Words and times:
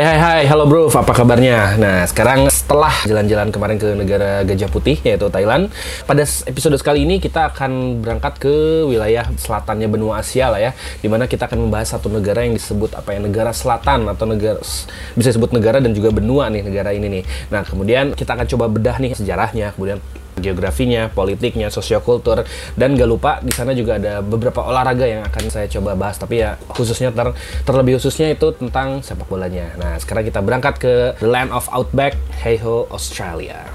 Hai 0.00 0.16
hai 0.16 0.20
hai, 0.24 0.42
halo 0.48 0.64
bro, 0.64 0.88
apa 0.88 1.12
kabarnya? 1.12 1.76
Nah, 1.76 2.08
sekarang 2.08 2.48
setelah 2.48 3.04
jalan-jalan 3.04 3.52
kemarin 3.52 3.76
ke 3.76 3.92
negara 3.92 4.40
Gajah 4.48 4.72
Putih, 4.72 4.96
yaitu 5.04 5.28
Thailand, 5.28 5.68
pada 6.08 6.24
episode 6.24 6.72
sekali 6.80 7.04
ini 7.04 7.20
kita 7.20 7.52
akan 7.52 8.00
berangkat 8.00 8.40
ke 8.40 8.88
wilayah 8.88 9.28
selatannya 9.36 9.92
benua 9.92 10.24
Asia 10.24 10.48
lah 10.48 10.56
ya, 10.56 10.72
di 11.04 11.08
mana 11.12 11.28
kita 11.28 11.44
akan 11.44 11.68
membahas 11.68 11.92
satu 11.92 12.08
negara 12.08 12.48
yang 12.48 12.56
disebut 12.56 12.96
apa 12.96 13.12
ya, 13.12 13.20
negara 13.20 13.52
selatan 13.52 14.08
atau 14.08 14.24
negara, 14.24 14.56
bisa 15.12 15.36
disebut 15.36 15.52
negara 15.52 15.84
dan 15.84 15.92
juga 15.92 16.16
benua 16.16 16.48
nih 16.48 16.64
negara 16.64 16.96
ini 16.96 17.20
nih. 17.20 17.24
Nah, 17.52 17.60
kemudian 17.68 18.16
kita 18.16 18.40
akan 18.40 18.48
coba 18.56 18.72
bedah 18.72 18.96
nih 19.04 19.12
sejarahnya, 19.12 19.76
kemudian 19.76 20.00
geografinya, 20.40 21.12
politiknya, 21.12 21.68
sosiokultur, 21.68 22.42
dan 22.74 22.96
gak 22.96 23.08
lupa 23.08 23.38
di 23.44 23.52
sana 23.52 23.76
juga 23.76 24.00
ada 24.00 24.24
beberapa 24.24 24.64
olahraga 24.64 25.06
yang 25.06 25.22
akan 25.28 25.52
saya 25.52 25.68
coba 25.68 25.94
bahas. 25.94 26.16
Tapi 26.16 26.42
ya 26.42 26.56
khususnya 26.72 27.14
ter, 27.14 27.36
terlebih 27.62 28.00
khususnya 28.00 28.32
itu 28.32 28.50
tentang 28.56 29.04
sepak 29.04 29.28
bolanya. 29.28 29.70
Nah 29.76 30.00
sekarang 30.00 30.26
kita 30.26 30.40
berangkat 30.40 30.74
ke 30.80 30.94
the 31.20 31.28
land 31.28 31.52
of 31.52 31.68
outback, 31.70 32.16
hey 32.40 32.58
ho 32.58 32.88
Australia. 32.90 33.68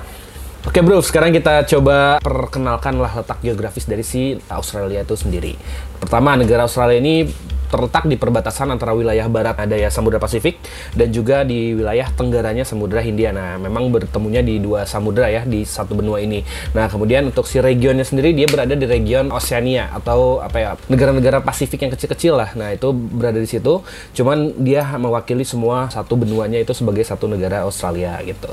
Oke 0.66 0.82
bro, 0.82 0.98
sekarang 0.98 1.30
kita 1.30 1.62
coba 1.70 2.18
perkenalkan 2.18 2.98
lah 2.98 3.22
letak 3.22 3.38
geografis 3.46 3.86
dari 3.86 4.02
si 4.02 4.34
Australia 4.50 5.06
itu 5.06 5.14
sendiri. 5.14 5.54
Pertama, 6.02 6.34
negara 6.34 6.66
Australia 6.66 6.98
ini 6.98 7.30
terletak 7.68 8.06
di 8.06 8.16
perbatasan 8.16 8.72
antara 8.74 8.94
wilayah 8.94 9.26
barat 9.28 9.58
ada 9.60 9.76
ya 9.76 9.90
Samudra 9.90 10.22
Pasifik 10.22 10.62
dan 10.94 11.12
juga 11.12 11.44
di 11.44 11.76
wilayah 11.76 12.08
tenggaranya 12.14 12.64
Samudra 12.64 13.02
Hindia. 13.02 13.36
Nah, 13.36 13.58
memang 13.60 13.90
bertemunya 13.90 14.46
di 14.46 14.58
dua 14.62 14.88
samudra 14.88 15.28
ya 15.30 15.44
di 15.44 15.66
satu 15.66 15.98
benua 15.98 16.22
ini. 16.22 16.42
Nah, 16.74 16.88
kemudian 16.88 17.28
untuk 17.28 17.46
si 17.50 17.60
regionnya 17.60 18.06
sendiri 18.06 18.32
dia 18.32 18.48
berada 18.48 18.74
di 18.74 18.86
region 18.86 19.30
Oceania 19.34 19.92
atau 19.92 20.40
apa 20.40 20.58
ya 20.58 20.72
negara-negara 20.88 21.42
Pasifik 21.42 21.86
yang 21.86 21.92
kecil-kecil 21.94 22.34
lah. 22.38 22.50
Nah, 22.58 22.74
itu 22.74 22.94
berada 22.94 23.38
di 23.38 23.50
situ. 23.50 23.82
Cuman 24.16 24.56
dia 24.62 24.86
mewakili 24.98 25.44
semua 25.44 25.90
satu 25.90 26.18
benuanya 26.18 26.62
itu 26.62 26.72
sebagai 26.72 27.04
satu 27.04 27.30
negara 27.30 27.66
Australia 27.66 28.18
gitu. 28.24 28.52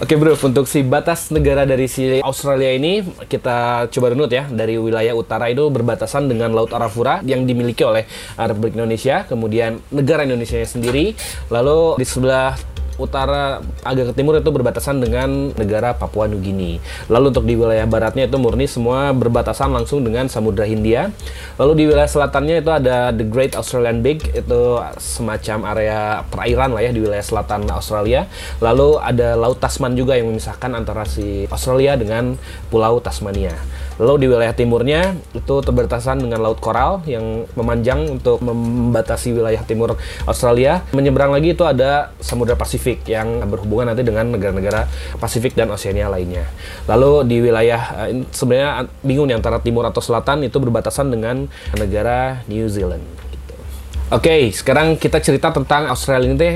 Oke, 0.00 0.14
Bro, 0.18 0.36
untuk 0.40 0.66
si 0.68 0.82
batas 0.84 1.30
negara 1.30 1.64
dari 1.64 1.86
si 1.88 2.20
Australia 2.20 2.70
ini 2.74 3.04
kita 3.28 3.88
coba 3.90 4.06
runut 4.12 4.30
ya 4.30 4.46
dari 4.50 4.76
wilayah 4.76 5.14
utara 5.16 5.48
itu 5.50 5.66
berbatasan 5.70 6.26
dengan 6.28 6.52
Laut 6.52 6.70
Arafura 6.70 7.24
yang 7.24 7.44
dimiliki 7.48 7.82
oleh 7.82 8.04
Republik 8.54 8.78
Indonesia, 8.78 9.26
kemudian 9.26 9.82
negara 9.90 10.22
Indonesia 10.22 10.62
sendiri, 10.62 11.18
lalu 11.50 11.98
di 11.98 12.06
sebelah 12.06 12.54
utara 12.94 13.58
agak 13.82 14.14
ke 14.14 14.22
timur 14.22 14.38
itu 14.38 14.50
berbatasan 14.54 15.02
dengan 15.02 15.50
negara 15.58 15.98
Papua 15.98 16.30
Nugini. 16.30 16.78
Lalu 17.10 17.34
untuk 17.34 17.44
di 17.46 17.58
wilayah 17.58 17.86
baratnya 17.90 18.30
itu 18.30 18.38
murni 18.38 18.70
semua 18.70 19.10
berbatasan 19.10 19.74
langsung 19.74 20.06
dengan 20.06 20.30
Samudra 20.30 20.62
Hindia. 20.62 21.10
Lalu 21.58 21.72
di 21.74 21.84
wilayah 21.90 22.06
selatannya 22.06 22.62
itu 22.62 22.70
ada 22.70 23.10
The 23.10 23.26
Great 23.26 23.58
Australian 23.58 23.98
Big 24.06 24.22
itu 24.30 24.78
semacam 25.02 25.58
area 25.74 26.22
perairan 26.30 26.70
lah 26.70 26.82
ya 26.86 26.90
di 26.94 27.00
wilayah 27.02 27.24
selatan 27.24 27.66
Australia. 27.70 28.30
Lalu 28.62 29.02
ada 29.02 29.34
Laut 29.34 29.58
Tasman 29.58 29.98
juga 29.98 30.14
yang 30.14 30.30
memisahkan 30.30 30.70
antara 30.70 31.02
si 31.02 31.50
Australia 31.50 31.98
dengan 31.98 32.38
Pulau 32.70 33.02
Tasmania. 33.02 33.58
Lalu 33.94 34.14
di 34.22 34.26
wilayah 34.26 34.50
timurnya 34.50 35.14
itu 35.30 35.54
terbatasan 35.62 36.18
dengan 36.18 36.42
Laut 36.42 36.58
Koral 36.58 37.06
yang 37.06 37.46
memanjang 37.54 38.18
untuk 38.18 38.42
membatasi 38.42 39.30
wilayah 39.30 39.62
timur 39.62 39.94
Australia. 40.26 40.82
Menyeberang 40.90 41.30
lagi 41.30 41.54
itu 41.54 41.62
ada 41.62 42.10
Samudra 42.18 42.58
Pasifik 42.58 43.06
yang 43.06 43.46
berhubungan 43.46 43.94
nanti 43.94 44.02
dengan 44.02 44.34
negara-negara 44.34 44.90
Pasifik 45.22 45.54
dan 45.54 45.70
Oceania 45.70 46.10
lainnya. 46.10 46.50
Lalu 46.90 47.30
di 47.30 47.36
wilayah 47.38 48.10
eh, 48.10 48.26
sebenarnya 48.34 48.90
bingung 49.06 49.30
nih 49.30 49.38
antara 49.38 49.62
timur 49.62 49.86
atau 49.86 50.02
selatan 50.02 50.42
itu 50.42 50.58
berbatasan 50.58 51.14
dengan 51.14 51.46
negara 51.78 52.42
New 52.50 52.66
Zealand. 52.66 53.06
Gitu. 53.30 53.54
Oke, 54.10 54.50
sekarang 54.50 54.98
kita 54.98 55.22
cerita 55.22 55.54
tentang 55.54 55.86
Australia 55.86 56.34
ini 56.34 56.50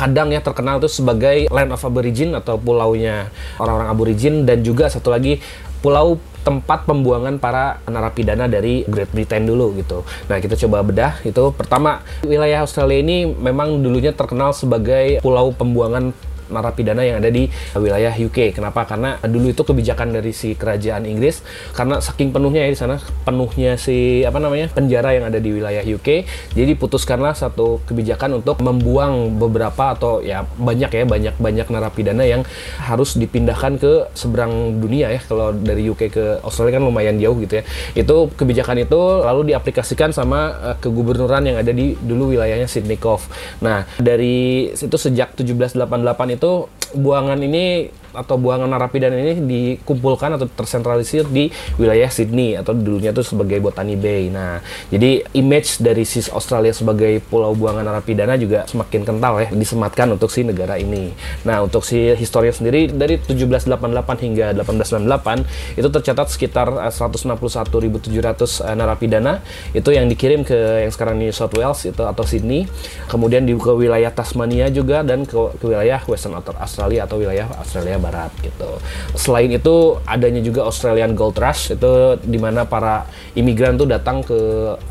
kadang 0.00 0.32
ya 0.32 0.40
terkenal 0.40 0.80
itu 0.80 0.88
sebagai 0.88 1.44
land 1.52 1.76
of 1.76 1.84
aborigin 1.84 2.32
atau 2.32 2.56
pulaunya 2.56 3.28
orang-orang 3.60 3.88
aborigin 3.92 4.48
dan 4.48 4.64
juga 4.64 4.88
satu 4.88 5.12
lagi 5.12 5.44
pulau 5.84 6.16
tempat 6.40 6.88
pembuangan 6.88 7.36
para 7.36 7.78
narapidana 7.84 8.48
dari 8.48 8.84
Great 8.88 9.12
Britain 9.12 9.44
dulu 9.44 9.76
gitu. 9.76 10.02
Nah 10.26 10.40
kita 10.40 10.56
coba 10.56 10.80
bedah 10.80 11.20
itu 11.24 11.52
pertama 11.52 12.00
wilayah 12.24 12.64
Australia 12.64 13.00
ini 13.00 13.28
memang 13.28 13.80
dulunya 13.80 14.12
terkenal 14.16 14.56
sebagai 14.56 15.20
pulau 15.20 15.52
pembuangan 15.52 16.16
narapidana 16.50 17.02
yang 17.06 17.22
ada 17.22 17.30
di 17.30 17.48
wilayah 17.78 18.12
UK. 18.12 18.52
Kenapa? 18.54 18.84
Karena 18.84 19.16
dulu 19.22 19.50
itu 19.50 19.62
kebijakan 19.62 20.14
dari 20.14 20.34
si 20.34 20.58
kerajaan 20.58 21.06
Inggris 21.06 21.42
karena 21.72 22.02
saking 22.02 22.34
penuhnya 22.34 22.66
ya 22.66 22.70
di 22.70 22.78
sana 22.78 22.96
penuhnya 23.24 23.78
si 23.78 24.26
apa 24.26 24.42
namanya 24.42 24.68
penjara 24.74 25.14
yang 25.16 25.30
ada 25.30 25.38
di 25.38 25.50
wilayah 25.54 25.82
UK. 25.82 26.26
Jadi 26.54 26.72
putuskanlah 26.76 27.32
satu 27.38 27.80
kebijakan 27.86 28.42
untuk 28.42 28.58
membuang 28.60 29.38
beberapa 29.38 29.94
atau 29.94 30.20
ya 30.20 30.44
banyak 30.58 30.90
ya 30.90 31.04
banyak 31.06 31.34
banyak 31.38 31.66
narapidana 31.70 32.26
yang 32.26 32.42
harus 32.82 33.16
dipindahkan 33.16 33.78
ke 33.78 33.92
seberang 34.12 34.82
dunia 34.82 35.10
ya. 35.14 35.20
Kalau 35.22 35.54
dari 35.54 35.86
UK 35.86 36.02
ke 36.10 36.24
Australia 36.42 36.78
kan 36.78 36.84
lumayan 36.84 37.16
jauh 37.22 37.38
gitu 37.38 37.60
ya. 37.60 37.64
Itu 37.94 38.28
kebijakan 38.34 38.82
itu 38.82 39.00
lalu 39.22 39.54
diaplikasikan 39.54 40.10
sama 40.10 40.56
uh, 40.58 40.76
kegubernuran 40.80 41.46
yang 41.46 41.56
ada 41.60 41.70
di 41.70 41.94
dulu 42.00 42.34
wilayahnya 42.34 42.66
Sydney 42.66 42.98
Cove. 42.98 43.24
Nah, 43.62 43.86
dari 44.00 44.70
itu 44.72 44.96
sejak 44.96 45.36
1788 45.36 46.36
itu 46.36 46.39
itu 46.40 46.72
buangan 46.96 47.36
ini 47.44 47.92
atau 48.10 48.34
buangan 48.36 48.66
narapidana 48.66 49.14
ini 49.14 49.34
dikumpulkan 49.46 50.34
atau 50.34 50.46
tersentralisir 50.50 51.26
di 51.30 51.50
wilayah 51.78 52.10
Sydney 52.10 52.58
atau 52.58 52.74
dulunya 52.74 53.14
itu 53.14 53.22
sebagai 53.22 53.62
Botany 53.62 53.94
Bay. 53.94 54.28
Nah, 54.32 54.58
jadi 54.90 55.22
image 55.34 55.78
dari 55.78 56.02
sis 56.02 56.26
Australia 56.30 56.74
sebagai 56.74 57.22
pulau 57.30 57.54
buangan 57.54 57.86
narapidana 57.86 58.34
juga 58.34 58.66
semakin 58.66 59.06
kental 59.06 59.34
ya 59.46 59.48
disematkan 59.54 60.10
untuk 60.10 60.32
si 60.32 60.42
negara 60.42 60.74
ini. 60.74 61.14
Nah, 61.46 61.62
untuk 61.62 61.86
si 61.86 62.12
historia 62.18 62.50
sendiri 62.50 62.90
dari 62.90 63.22
1788 63.22 64.26
hingga 64.26 64.46
1898 64.66 65.78
itu 65.78 65.88
tercatat 65.88 66.26
sekitar 66.32 66.68
161.700 66.90 67.30
eh, 67.30 68.72
eh, 68.72 68.74
narapidana 68.74 69.42
itu 69.70 69.90
yang 69.94 70.10
dikirim 70.10 70.42
ke 70.42 70.86
yang 70.86 70.92
sekarang 70.92 71.20
New 71.20 71.30
South 71.30 71.54
Wales 71.54 71.86
itu 71.86 72.02
atau 72.02 72.24
Sydney, 72.26 72.66
kemudian 73.06 73.46
di 73.46 73.54
ke 73.54 73.72
wilayah 73.76 74.10
Tasmania 74.10 74.72
juga 74.72 75.04
dan 75.04 75.28
ke, 75.28 75.36
ke 75.60 75.64
wilayah 75.68 76.00
Western 76.08 76.34
Australia 76.40 77.04
atau 77.04 77.20
wilayah 77.20 77.46
Australia 77.60 77.99
Barat 78.00 78.32
gitu. 78.40 78.80
Selain 79.14 79.46
itu 79.52 80.00
adanya 80.08 80.40
juga 80.40 80.66
Australian 80.66 81.12
Gold 81.14 81.36
Rush 81.38 81.76
itu 81.76 82.18
di 82.24 82.38
mana 82.40 82.64
para 82.64 83.06
imigran 83.36 83.76
tuh 83.76 83.86
datang 83.86 84.24
ke 84.24 84.36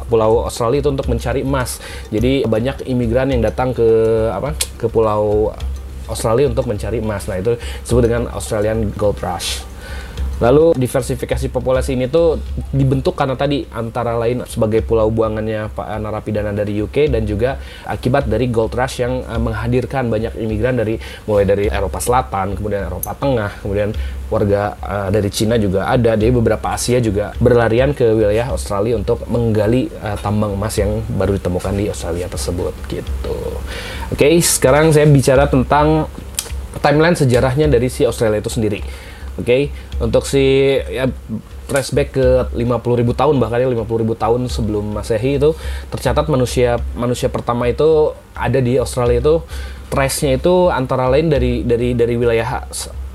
Pulau 0.07 0.45
Australia 0.45 0.79
itu 0.79 0.89
untuk 0.93 1.09
mencari 1.09 1.43
emas. 1.43 1.81
Jadi 2.13 2.45
banyak 2.45 2.85
imigran 2.87 3.33
yang 3.33 3.41
datang 3.43 3.73
ke 3.73 3.85
apa 4.29 4.55
ke 4.77 4.87
Pulau 4.87 5.51
Australia 6.09 6.49
untuk 6.49 6.65
mencari 6.65 7.01
emas. 7.01 7.29
Nah 7.29 7.37
itu 7.37 7.57
disebut 7.85 8.03
dengan 8.05 8.23
Australian 8.33 8.89
Gold 8.97 9.21
Rush. 9.21 9.68
Lalu 10.39 10.71
diversifikasi 10.79 11.51
populasi 11.51 11.99
ini 11.99 12.07
tuh 12.07 12.39
dibentuk 12.71 13.19
karena 13.19 13.35
tadi 13.35 13.67
antara 13.75 14.15
lain 14.15 14.47
sebagai 14.47 14.79
pulau 14.79 15.11
buangannya 15.11 15.67
Pak 15.75 15.99
narapidana 15.99 16.55
dari 16.55 16.79
UK 16.79 17.11
dan 17.11 17.27
juga 17.27 17.59
akibat 17.83 18.31
dari 18.31 18.47
gold 18.47 18.71
rush 18.71 19.03
yang 19.03 19.19
uh, 19.27 19.35
menghadirkan 19.35 20.07
banyak 20.07 20.39
imigran 20.39 20.79
dari 20.79 20.95
mulai 21.27 21.43
dari 21.43 21.67
Eropa 21.67 21.99
Selatan, 21.99 22.55
kemudian 22.55 22.87
Eropa 22.87 23.11
Tengah, 23.19 23.59
kemudian 23.59 23.91
warga 24.31 24.79
uh, 24.79 25.09
dari 25.11 25.27
Cina 25.27 25.59
juga 25.59 25.91
ada, 25.91 26.15
dari 26.15 26.31
beberapa 26.31 26.71
Asia 26.71 27.03
juga 27.03 27.35
berlarian 27.43 27.91
ke 27.91 28.07
wilayah 28.07 28.47
Australia 28.55 28.95
untuk 28.95 29.27
menggali 29.27 29.91
uh, 29.99 30.15
tambang 30.23 30.55
emas 30.55 30.79
yang 30.79 31.03
baru 31.19 31.35
ditemukan 31.35 31.73
di 31.75 31.91
Australia 31.91 32.31
tersebut 32.31 32.71
gitu. 32.87 33.35
Oke, 34.15 34.23
okay, 34.23 34.33
sekarang 34.39 34.95
saya 34.95 35.03
bicara 35.09 35.51
tentang 35.51 36.07
timeline 36.79 37.17
sejarahnya 37.17 37.67
dari 37.67 37.91
si 37.91 38.07
Australia 38.07 38.39
itu 38.39 38.53
sendiri. 38.53 39.08
Oke, 39.39 39.47
okay? 39.47 39.61
untuk 40.03 40.27
si 40.27 40.75
ya 40.91 41.07
flashback 41.69 42.09
ke 42.17 42.27
50.000 42.57 43.13
tahun 43.13 43.35
bahkan 43.37 43.61
ya 43.61 43.69
50.000 43.69 44.17
tahun 44.17 44.41
sebelum 44.49 44.85
Masehi 44.89 45.37
itu 45.37 45.53
tercatat 45.93 46.25
manusia 46.27 46.81
manusia 46.97 47.29
pertama 47.29 47.69
itu 47.69 48.17
ada 48.33 48.57
di 48.57 48.81
Australia 48.81 49.21
itu 49.21 49.45
trace-nya 49.93 50.41
itu 50.41 50.73
antara 50.73 51.05
lain 51.13 51.29
dari 51.29 51.61
dari 51.61 51.93
dari 51.93 52.17
wilayah 52.17 52.65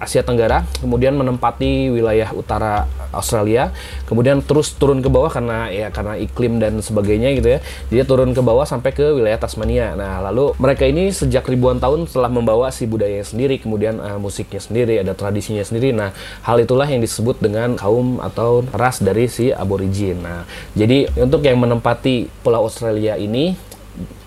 Asia 0.04 0.20
Tenggara, 0.20 0.68
kemudian 0.78 1.16
menempati 1.16 1.88
wilayah 1.88 2.30
utara 2.36 2.84
Australia, 3.10 3.72
kemudian 4.04 4.44
terus 4.44 4.76
turun 4.76 5.00
ke 5.00 5.08
bawah 5.08 5.32
karena 5.32 5.72
ya 5.72 5.88
karena 5.88 6.20
iklim 6.20 6.60
dan 6.60 6.84
sebagainya 6.84 7.32
gitu 7.40 7.48
ya. 7.56 7.58
Dia 7.88 8.04
turun 8.04 8.36
ke 8.36 8.42
bawah 8.44 8.68
sampai 8.68 8.92
ke 8.92 9.16
wilayah 9.16 9.40
Tasmania. 9.40 9.96
Nah, 9.96 10.20
lalu 10.30 10.52
mereka 10.60 10.84
ini 10.84 11.08
sejak 11.10 11.48
ribuan 11.48 11.80
tahun 11.80 12.06
telah 12.06 12.28
membawa 12.28 12.68
si 12.68 12.84
budaya 12.84 13.24
sendiri, 13.24 13.56
kemudian 13.56 13.96
uh, 13.98 14.20
musiknya 14.20 14.60
sendiri, 14.60 15.00
ada 15.00 15.16
tradisinya 15.16 15.64
sendiri. 15.64 15.96
Nah, 15.96 16.12
hal 16.44 16.60
itulah 16.60 16.86
yang 16.86 17.00
disebut 17.00 17.40
dengan 17.40 17.74
kaum 17.80 18.20
atau 18.20 18.62
ras 18.76 19.00
dari 19.00 19.26
si 19.26 19.50
aborigin. 19.50 20.20
Nah, 20.20 20.44
jadi 20.76 21.08
untuk 21.16 21.40
yang 21.42 21.56
menempati 21.56 22.28
Pulau 22.44 22.68
Australia 22.68 23.16
ini 23.16 23.56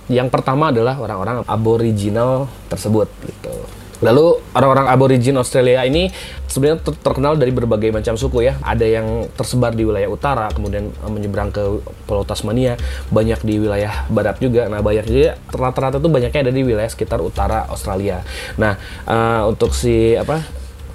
yang 0.08 0.32
pertama 0.32 0.72
adalah 0.72 0.96
orang-orang 0.96 1.44
aboriginal 1.44 2.48
tersebut 2.72 3.12
gitu. 3.28 3.77
Lalu 4.02 4.42
orang-orang 4.54 4.88
aborigin 4.94 5.38
Australia 5.42 5.82
ini 5.82 6.14
sebenarnya 6.46 6.80
ter 6.86 6.94
terkenal 7.02 7.34
dari 7.34 7.50
berbagai 7.50 7.90
macam 7.90 8.14
suku 8.14 8.46
ya. 8.46 8.58
Ada 8.62 8.86
yang 8.86 9.26
tersebar 9.34 9.74
di 9.74 9.84
wilayah 9.86 10.10
utara, 10.10 10.48
kemudian 10.54 10.94
uh, 11.02 11.10
menyeberang 11.10 11.50
ke 11.50 11.82
Pulau 12.06 12.22
Tasmania, 12.22 12.78
banyak 13.10 13.42
di 13.42 13.58
wilayah 13.58 14.06
barat 14.10 14.38
juga. 14.38 14.70
Nah, 14.70 14.86
banyak 14.86 15.06
juga 15.10 15.32
rata-rata 15.50 15.98
tuh 15.98 16.12
banyaknya 16.14 16.50
ada 16.50 16.54
di 16.54 16.62
wilayah 16.62 16.90
sekitar 16.90 17.20
utara 17.22 17.66
Australia. 17.70 18.22
Nah, 18.62 18.78
uh, 19.10 19.50
untuk 19.50 19.74
si 19.74 20.14
apa 20.14 20.42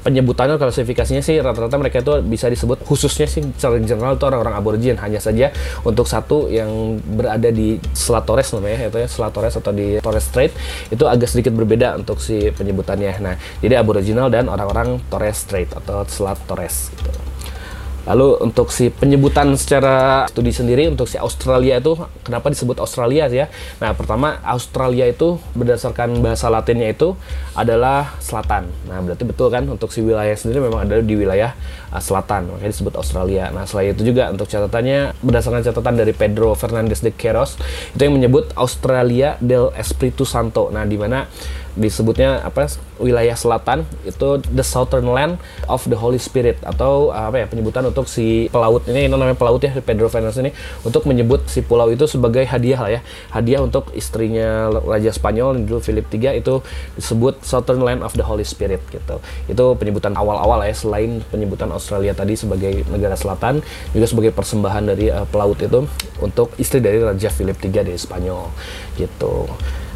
penyebutannya 0.02 0.58
klasifikasinya 0.58 1.22
sih 1.22 1.38
rata-rata 1.38 1.78
mereka 1.78 2.02
itu 2.02 2.18
bisa 2.26 2.50
disebut 2.50 2.82
khususnya 2.82 3.30
sih 3.30 3.42
secara 3.54 3.78
general 3.82 4.18
itu 4.18 4.24
orang-orang 4.26 4.54
aborigin 4.58 4.98
hanya 4.98 5.22
saja 5.22 5.54
untuk 5.86 6.10
satu 6.10 6.50
yang 6.50 6.98
berada 7.02 7.48
di 7.54 7.78
Selat 7.94 8.26
Torres 8.26 8.50
namanya 8.52 8.90
itu 8.90 8.98
ya 8.98 9.08
Selat 9.08 9.32
Torres 9.32 9.54
atau 9.54 9.70
di 9.70 10.02
Torres 10.02 10.26
Strait 10.26 10.52
itu 10.90 11.04
agak 11.06 11.30
sedikit 11.30 11.54
berbeda 11.54 11.96
untuk 12.02 12.18
si 12.18 12.50
penyebutannya 12.50 13.12
nah 13.22 13.34
jadi 13.62 13.78
aboriginal 13.78 14.28
dan 14.28 14.50
orang-orang 14.50 14.98
Torres 15.06 15.46
Strait 15.46 15.70
atau 15.70 16.02
Selat 16.10 16.38
Torres 16.44 16.90
gitu. 16.98 17.31
Lalu 18.02 18.42
untuk 18.42 18.74
si 18.74 18.90
penyebutan 18.90 19.54
secara 19.54 20.26
studi 20.26 20.50
sendiri 20.50 20.90
untuk 20.90 21.06
si 21.06 21.14
Australia 21.18 21.78
itu 21.78 21.94
kenapa 22.26 22.50
disebut 22.50 22.82
Australia 22.82 23.30
ya? 23.30 23.46
Nah 23.78 23.94
pertama 23.94 24.42
Australia 24.42 25.06
itu 25.06 25.38
berdasarkan 25.54 26.18
bahasa 26.18 26.50
Latinnya 26.50 26.90
itu 26.90 27.14
adalah 27.54 28.18
selatan. 28.18 28.66
Nah 28.90 28.98
berarti 29.06 29.22
betul 29.22 29.54
kan 29.54 29.62
untuk 29.70 29.94
si 29.94 30.02
wilayah 30.02 30.34
sendiri 30.34 30.58
memang 30.66 30.90
ada 30.90 30.98
di 30.98 31.14
wilayah 31.14 31.54
uh, 31.94 32.02
selatan 32.02 32.50
makanya 32.50 32.70
disebut 32.74 32.94
Australia. 32.98 33.54
Nah 33.54 33.70
selain 33.70 33.94
itu 33.94 34.02
juga 34.02 34.34
untuk 34.34 34.50
catatannya 34.50 35.14
berdasarkan 35.22 35.62
catatan 35.62 35.94
dari 35.94 36.10
Pedro 36.10 36.58
Fernandez 36.58 37.06
de 37.06 37.14
Queiroz 37.14 37.54
itu 37.94 38.02
yang 38.02 38.18
menyebut 38.18 38.50
Australia 38.58 39.38
del 39.38 39.70
Espiritu 39.78 40.26
Santo. 40.26 40.74
Nah 40.74 40.82
di 40.82 40.98
mana 40.98 41.30
disebutnya 41.72 42.44
apa 42.44 42.68
wilayah 43.00 43.32
selatan 43.32 43.88
itu 44.04 44.38
the 44.52 44.60
southern 44.60 45.08
land 45.08 45.40
of 45.66 45.80
the 45.88 45.96
Holy 45.96 46.20
Spirit 46.20 46.60
atau 46.60 47.08
apa 47.08 47.42
ya 47.42 47.46
penyebutan 47.48 47.88
untuk 47.88 48.04
si 48.06 48.52
pelaut 48.52 48.84
ini 48.86 49.08
ini 49.08 49.10
namanya 49.10 49.34
pelaut 49.34 49.58
ya 49.64 49.72
Pedro 49.80 50.12
Fernandez 50.12 50.36
ini 50.38 50.52
untuk 50.84 51.08
menyebut 51.08 51.48
si 51.48 51.64
pulau 51.64 51.88
itu 51.88 52.04
sebagai 52.04 52.44
hadiah 52.44 52.80
lah 52.80 52.90
ya. 52.92 53.00
Hadiah 53.32 53.64
untuk 53.64 53.88
istrinya 53.96 54.68
Raja 54.68 55.10
Spanyol 55.10 55.64
dulu 55.64 55.80
Philip 55.80 56.06
III 56.12 56.38
itu 56.44 56.60
disebut 56.94 57.40
southern 57.42 57.80
land 57.82 58.00
of 58.04 58.12
the 58.14 58.24
Holy 58.24 58.44
Spirit 58.44 58.84
gitu. 58.92 59.18
Itu 59.48 59.74
penyebutan 59.80 60.12
awal-awal 60.14 60.68
ya 60.68 60.76
selain 60.76 61.24
penyebutan 61.32 61.72
Australia 61.72 62.12
tadi 62.12 62.36
sebagai 62.36 62.84
negara 62.92 63.16
selatan 63.16 63.64
juga 63.96 64.06
sebagai 64.06 64.32
persembahan 64.36 64.92
dari 64.92 65.08
uh, 65.08 65.24
pelaut 65.26 65.58
itu 65.58 65.88
untuk 66.20 66.52
istri 66.60 66.78
dari 66.84 67.00
Raja 67.00 67.32
Philip 67.32 67.56
III 67.58 67.82
dari 67.82 67.98
Spanyol 67.98 68.52
gitu 69.00 69.48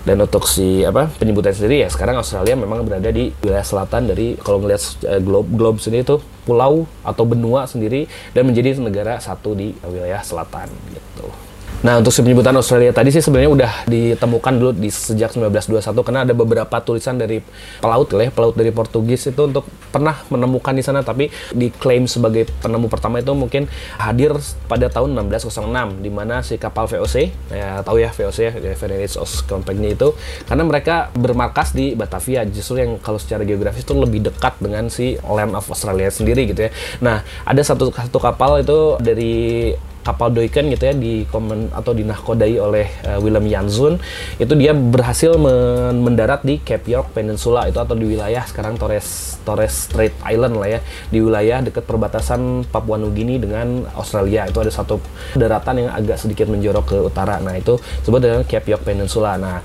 dan 0.06 0.22
untuk 0.22 0.46
si 0.46 0.86
apa 0.86 1.10
penyebutan 1.18 1.50
sendiri 1.50 1.82
ya 1.82 1.88
sekarang 1.90 2.22
Australia 2.22 2.54
memang 2.54 2.86
berada 2.86 3.10
di 3.10 3.34
wilayah 3.42 3.66
selatan 3.66 4.06
dari 4.14 4.38
kalau 4.38 4.62
ngelihat 4.62 4.82
uh, 5.02 5.18
globe 5.18 5.50
globe 5.50 5.78
sendiri 5.82 6.06
itu 6.06 6.16
pulau 6.46 6.86
atau 7.02 7.26
benua 7.26 7.66
sendiri 7.66 8.06
dan 8.30 8.46
menjadi 8.46 8.78
negara 8.78 9.18
satu 9.18 9.58
di 9.58 9.74
wilayah 9.82 10.22
selatan 10.22 10.70
gitu. 10.94 11.45
Nah, 11.84 12.00
untuk 12.00 12.08
penyebutan 12.08 12.56
Australia 12.56 12.88
tadi 12.88 13.12
sih 13.12 13.20
sebenarnya 13.20 13.50
udah 13.52 13.72
ditemukan 13.84 14.52
dulu 14.56 14.72
di 14.72 14.88
sejak 14.88 15.36
1921 15.36 15.84
karena 16.00 16.24
ada 16.24 16.32
beberapa 16.32 16.76
tulisan 16.80 17.20
dari 17.20 17.44
pelaut 17.84 18.08
ya, 18.08 18.32
pelaut 18.32 18.56
dari 18.56 18.72
Portugis 18.72 19.28
itu 19.28 19.42
untuk 19.44 19.68
pernah 19.92 20.16
menemukan 20.32 20.72
di 20.72 20.80
sana 20.80 21.04
tapi 21.04 21.28
diklaim 21.52 22.08
sebagai 22.08 22.48
penemu 22.64 22.88
pertama 22.88 23.20
itu 23.20 23.28
mungkin 23.36 23.68
hadir 24.00 24.32
pada 24.64 24.88
tahun 24.88 25.28
1606 25.28 26.00
di 26.00 26.08
mana 26.08 26.40
si 26.40 26.56
kapal 26.56 26.88
VOC, 26.88 27.28
ya 27.52 27.84
tahu 27.84 28.00
ya 28.00 28.08
VOC 28.08 28.38
ya, 28.40 28.52
Veneris 28.56 29.20
Ost 29.20 29.44
Company 29.44 29.92
itu 29.92 30.16
karena 30.48 30.64
mereka 30.64 31.12
bermarkas 31.12 31.76
di 31.76 31.92
Batavia 31.92 32.48
justru 32.48 32.80
yang 32.80 32.96
kalau 33.04 33.20
secara 33.20 33.44
geografis 33.44 33.84
itu 33.84 33.92
lebih 33.92 34.24
dekat 34.24 34.56
dengan 34.64 34.88
si 34.88 35.20
land 35.22 35.52
of 35.52 35.68
Australia 35.68 36.08
sendiri 36.08 36.48
gitu 36.48 36.66
ya. 36.66 36.70
Nah, 37.04 37.20
ada 37.44 37.60
satu 37.60 37.92
satu 37.92 38.16
kapal 38.16 38.64
itu 38.64 38.96
dari 38.98 39.72
kapal 40.06 40.30
Doiken 40.30 40.70
gitu 40.70 40.86
ya 40.86 40.94
di 40.94 41.26
komen 41.26 41.74
atau 41.74 41.90
dinahkodai 41.90 42.54
oleh 42.62 42.86
uh, 43.02 43.18
Willem 43.18 43.50
Janssen 43.50 43.98
itu 44.38 44.54
dia 44.54 44.70
berhasil 44.70 45.34
men 45.34 45.98
mendarat 45.98 46.46
di 46.46 46.62
Cape 46.62 46.86
York 46.86 47.10
Peninsula 47.10 47.66
itu 47.66 47.82
atau 47.82 47.98
di 47.98 48.06
wilayah 48.06 48.46
sekarang 48.46 48.78
Torres 48.78 49.42
Torres 49.42 49.74
Strait 49.90 50.14
Island 50.22 50.58
lah 50.58 50.78
ya. 50.78 50.80
Di 51.10 51.18
wilayah 51.18 51.62
dekat 51.62 51.86
perbatasan 51.86 52.66
Papua 52.70 52.98
Nugini 52.98 53.38
dengan 53.38 53.86
Australia. 53.94 54.46
Itu 54.46 54.62
ada 54.62 54.70
satu 54.70 54.98
daratan 55.34 55.86
yang 55.86 55.90
agak 55.90 56.22
sedikit 56.22 56.46
menjorok 56.46 56.84
ke 56.86 56.96
utara. 57.02 57.42
Nah 57.42 57.54
itu 57.58 57.78
sebut 58.06 58.22
dengan 58.22 58.42
Cape 58.46 58.70
York 58.74 58.82
Peninsula. 58.82 59.34
Nah 59.38 59.62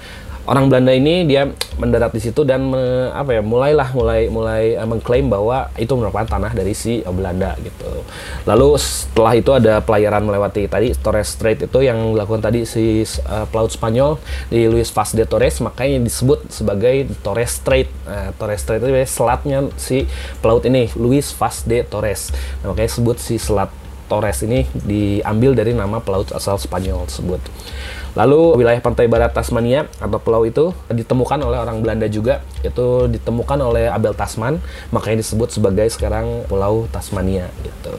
orang 0.50 0.70
Belanda 0.70 0.94
ini 0.94 1.30
dia 1.30 1.50
mendarat 1.78 2.14
di 2.14 2.22
situ 2.22 2.42
dan 2.42 2.74
me, 2.74 3.10
apa 3.14 3.38
ya 3.38 3.42
mulailah 3.42 3.90
mulai 3.94 4.30
mulai 4.30 4.78
uh, 4.78 4.86
mengklaim 4.86 5.30
bahwa 5.30 5.70
itu 5.78 5.94
merupakan 5.94 6.38
tanah 6.38 6.54
dari 6.54 6.74
si 6.74 7.02
uh, 7.06 7.14
Belanda 7.14 7.58
gitu. 7.62 8.06
Lalu 8.46 8.78
setelah 8.78 9.34
itu 9.38 9.52
ada 9.54 9.82
pelayaran 9.82 10.26
melewati 10.26 10.66
tadi 10.66 10.94
Torres 10.98 11.34
Strait 11.34 11.62
itu 11.62 11.80
yang 11.82 12.14
dilakukan 12.14 12.42
tadi 12.42 12.66
si 12.66 13.06
uh, 13.26 13.46
pelaut 13.50 13.70
Spanyol 13.74 14.18
di 14.50 14.66
Luis 14.66 14.90
Vaz 14.90 15.14
de 15.14 15.26
Torres 15.26 15.62
makanya 15.62 16.02
disebut 16.02 16.50
sebagai 16.50 17.10
Torres 17.22 17.62
Strait. 17.62 17.90
Uh, 18.06 18.34
Torres 18.38 18.62
Strait 18.62 18.82
itu 18.82 18.90
selatnya 19.06 19.70
si 19.78 20.06
pelaut 20.42 20.66
ini 20.66 20.90
Luis 20.98 21.30
Vaz 21.38 21.64
de 21.66 21.86
Torres. 21.86 22.34
Nah, 22.62 22.74
makanya 22.74 22.90
disebut 22.90 23.18
si 23.22 23.38
selat 23.38 23.70
Torres 24.12 24.44
ini 24.44 24.68
diambil 24.76 25.56
dari 25.56 25.72
nama 25.72 26.04
pelaut 26.04 26.36
asal 26.36 26.60
Spanyol 26.60 27.08
tersebut. 27.08 27.40
Lalu 28.12 28.60
wilayah 28.60 28.84
pantai 28.84 29.08
barat 29.08 29.31
Tasmania 29.31 29.88
atau 30.00 30.19
pulau 30.19 30.44
itu 30.44 30.75
ditemukan 30.92 31.40
oleh 31.40 31.60
orang 31.60 31.80
Belanda 31.80 32.12
juga. 32.12 32.44
Itu 32.60 33.08
ditemukan 33.08 33.60
oleh 33.63 33.88
Abel 33.88 34.12
Tasman, 34.12 34.60
makanya 34.92 35.24
disebut 35.24 35.50
sebagai 35.56 35.88
sekarang 35.88 36.44
Pulau 36.52 36.92
Tasmania 36.92 37.48
gitu. 37.63 37.96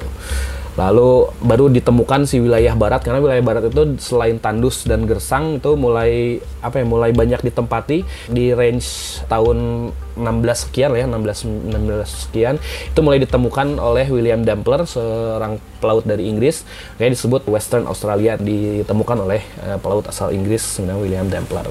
Lalu 0.72 1.28
baru 1.44 1.69
ditemukan 1.69 2.24
si 2.24 2.40
wilayah 2.40 2.72
barat 2.72 3.04
karena 3.04 3.20
wilayah 3.20 3.44
barat 3.44 3.69
itu 3.69 4.00
selain 4.00 4.40
tandus 4.40 4.88
dan 4.88 5.04
gersang 5.04 5.60
itu 5.60 5.76
mulai 5.76 6.40
apa 6.64 6.80
ya 6.80 6.86
mulai 6.88 7.12
banyak 7.12 7.44
ditempati 7.44 8.08
di 8.32 8.56
range 8.56 9.20
tahun 9.28 9.92
16 10.16 10.64
sekian 10.64 10.96
ya 10.96 11.05
16 11.05 11.76
16 11.76 12.24
sekian 12.24 12.56
itu 12.88 13.00
mulai 13.05 13.20
ditemukan 13.20 13.76
oleh 13.76 14.08
William 14.08 14.41
Dampler 14.41 14.88
seorang 14.88 15.60
pelaut 15.76 16.08
dari 16.08 16.24
Inggris 16.32 16.64
kayak 16.96 17.20
disebut 17.20 17.44
Western 17.52 17.84
Australia 17.84 18.41
ditemukan 18.41 19.29
oleh 19.29 19.44
uh, 19.69 19.76
pelaut 19.76 20.08
asal 20.08 20.32
Inggris 20.32 20.81
namanya 20.81 20.96
William 21.05 21.29
Dampler. 21.29 21.69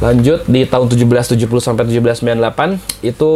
Lanjut 0.00 0.48
di 0.48 0.64
tahun 0.64 0.88
1770 0.88 1.36
sampai 1.60 1.84
1798 2.00 3.04
itu 3.04 3.32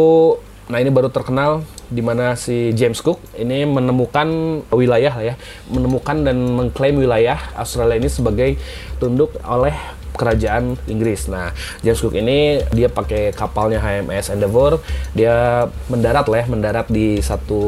nah 0.67 0.83
ini 0.83 0.91
baru 0.91 1.07
terkenal 1.07 1.63
di 1.87 2.03
mana 2.03 2.35
si 2.35 2.75
James 2.75 2.99
Cook 2.99 3.19
ini 3.39 3.63
menemukan 3.63 4.27
wilayah 4.71 5.15
ya, 5.23 5.33
menemukan 5.71 6.23
dan 6.23 6.35
mengklaim 6.35 6.99
wilayah 6.99 7.39
Australia 7.55 7.95
ini 7.95 8.09
sebagai 8.11 8.59
tunduk 8.99 9.35
oleh 9.47 9.75
kerajaan 10.17 10.75
Inggris. 10.89 11.29
Nah, 11.29 11.53
James 11.85 12.01
Cook 12.01 12.17
ini 12.17 12.59
dia 12.73 12.89
pakai 12.89 13.31
kapalnya 13.31 13.79
HMS 13.79 14.33
Endeavour, 14.33 14.81
dia 15.13 15.67
mendarat 15.87 16.25
lah 16.25 16.37
ya, 16.43 16.45
mendarat 16.49 16.87
di 16.89 17.21
satu 17.21 17.61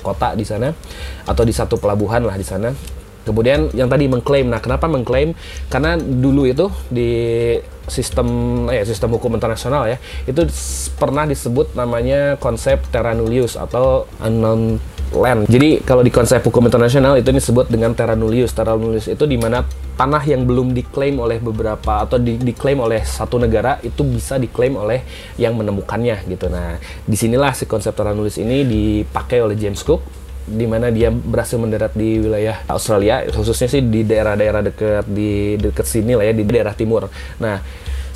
kota 0.00 0.32
di 0.38 0.46
sana 0.46 0.72
atau 1.26 1.42
di 1.42 1.52
satu 1.52 1.76
pelabuhan 1.76 2.24
lah 2.24 2.38
di 2.38 2.46
sana. 2.46 2.70
Kemudian 3.28 3.68
yang 3.76 3.92
tadi 3.92 4.08
mengklaim, 4.08 4.48
nah 4.48 4.64
kenapa 4.64 4.88
mengklaim? 4.88 5.36
Karena 5.68 6.00
dulu 6.00 6.48
itu 6.48 6.72
di 6.88 7.12
sistem 7.88 8.28
ya 8.68 8.84
sistem 8.84 9.16
hukum 9.16 9.32
internasional 9.32 9.88
ya 9.88 9.96
itu 10.28 10.44
pernah 11.00 11.24
disebut 11.24 11.72
namanya 11.72 12.36
konsep 12.36 12.84
terra 12.92 13.16
nullius 13.16 13.56
atau 13.56 14.04
unknown 14.20 14.76
land. 15.12 15.48
Jadi 15.48 15.80
kalau 15.84 16.04
di 16.04 16.12
konsep 16.12 16.44
hukum 16.44 16.68
internasional 16.68 17.16
itu 17.16 17.32
disebut 17.32 17.72
dengan 17.72 17.96
terra 17.96 18.12
nullius. 18.12 18.52
Terra 18.52 18.76
nullius 18.76 19.08
itu 19.08 19.24
di 19.24 19.40
mana 19.40 19.64
tanah 19.96 20.22
yang 20.28 20.44
belum 20.44 20.76
diklaim 20.76 21.16
oleh 21.18 21.40
beberapa 21.40 22.04
atau 22.04 22.20
di, 22.20 22.36
diklaim 22.36 22.78
oleh 22.78 23.02
satu 23.02 23.40
negara 23.40 23.80
itu 23.80 24.04
bisa 24.04 24.36
diklaim 24.36 24.76
oleh 24.76 25.02
yang 25.40 25.56
menemukannya 25.56 26.28
gitu. 26.28 26.52
Nah, 26.52 26.76
di 27.08 27.16
sinilah 27.16 27.56
si 27.56 27.64
konsep 27.64 27.96
terra 27.96 28.12
nullius 28.12 28.38
ini 28.38 28.68
dipakai 28.68 29.40
oleh 29.40 29.56
James 29.56 29.80
Cook 29.80 30.27
di 30.48 30.64
mana 30.64 30.88
dia 30.88 31.12
berhasil 31.12 31.60
mendarat 31.60 31.92
di 31.92 32.18
wilayah 32.24 32.64
Australia 32.66 33.28
khususnya 33.28 33.68
sih 33.68 33.84
di 33.84 34.02
daerah-daerah 34.08 34.64
dekat 34.64 35.04
di 35.04 35.60
dekat 35.60 35.84
sini 35.84 36.16
lah 36.16 36.24
ya 36.24 36.32
di 36.32 36.44
daerah 36.48 36.72
timur. 36.72 37.12
Nah, 37.38 37.60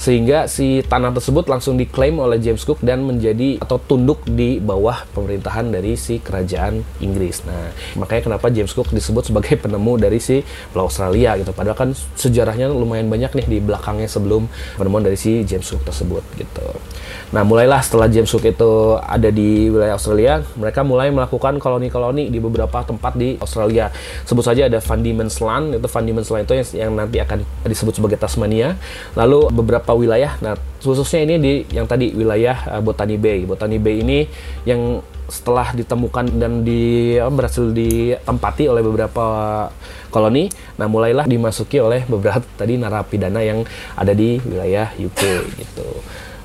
sehingga 0.02 0.50
si 0.50 0.82
tanah 0.82 1.14
tersebut 1.14 1.47
langsung 1.47 1.78
diklaim 1.78 2.18
oleh 2.18 2.42
James 2.42 2.66
Cook 2.66 2.82
dan 2.82 3.06
menjadi 3.06 3.62
atau 3.62 3.78
tunduk 3.78 4.26
di 4.26 4.59
bawah 4.59 5.06
pemerintahan 5.14 5.71
dari 5.71 5.94
si 5.94 6.18
kerajaan 6.18 6.82
Inggris. 6.99 7.47
Nah, 7.47 7.71
makanya 7.94 8.26
kenapa 8.26 8.50
James 8.50 8.75
Cook 8.75 8.90
disebut 8.90 9.30
sebagai 9.30 9.54
penemu 9.62 10.02
dari 10.02 10.18
si 10.18 10.42
Pulau 10.75 10.90
Australia 10.90 11.38
gitu. 11.38 11.54
Padahal 11.54 11.78
kan 11.78 11.94
sejarahnya 12.18 12.66
lumayan 12.75 13.06
banyak 13.06 13.30
nih 13.30 13.47
di 13.47 13.59
belakangnya 13.62 14.11
sebelum 14.11 14.50
penemuan 14.75 15.06
dari 15.06 15.14
si 15.14 15.47
James 15.47 15.71
Cook 15.71 15.87
tersebut 15.87 16.26
gitu. 16.35 16.66
Nah, 17.30 17.47
mulailah 17.47 17.80
setelah 17.80 18.11
James 18.11 18.28
Cook 18.28 18.44
itu 18.44 18.99
ada 18.99 19.30
di 19.30 19.71
wilayah 19.71 19.97
Australia, 19.97 20.42
mereka 20.59 20.82
mulai 20.82 21.14
melakukan 21.14 21.62
koloni-koloni 21.62 22.28
di 22.28 22.42
beberapa 22.42 22.82
tempat 22.82 23.14
di 23.14 23.38
Australia. 23.38 23.88
Sebut 24.26 24.42
saja 24.44 24.66
ada 24.66 24.82
Van 24.82 25.00
Diemen's 25.00 25.38
Land, 25.38 25.78
itu 25.78 25.88
Van 25.88 26.04
Diemen's 26.04 26.28
Land 26.28 26.44
itu 26.44 26.54
yang, 26.59 26.66
yang 26.75 26.92
nanti 26.92 27.23
akan 27.23 27.47
disebut 27.64 27.97
sebagai 27.97 28.18
Tasmania. 28.21 28.76
Lalu 29.16 29.49
beberapa 29.49 29.91
beberapa 29.92 30.00
wilayah. 30.00 30.32
Nah, 30.40 30.54
khususnya 30.80 31.20
ini 31.28 31.34
di 31.38 31.52
yang 31.76 31.84
tadi 31.84 32.16
wilayah 32.16 32.56
uh, 32.72 32.80
Botany 32.80 33.20
Bay. 33.20 33.44
Botany 33.44 33.76
Bay 33.76 34.00
ini 34.00 34.25
yang 34.64 35.04
setelah 35.28 35.72
ditemukan 35.72 36.37
dan 36.37 36.61
di 36.61 37.16
berhasil 37.16 37.72
ditempati 37.72 38.68
oleh 38.68 38.84
beberapa 38.84 39.25
koloni, 40.12 40.52
nah 40.76 40.92
mulailah 40.92 41.25
dimasuki 41.25 41.80
oleh 41.80 42.04
beberapa 42.04 42.44
tadi 42.61 42.76
narapidana 42.76 43.40
yang 43.40 43.64
ada 43.96 44.12
di 44.12 44.37
wilayah 44.44 44.92
UK 44.92 45.22
gitu. 45.56 45.88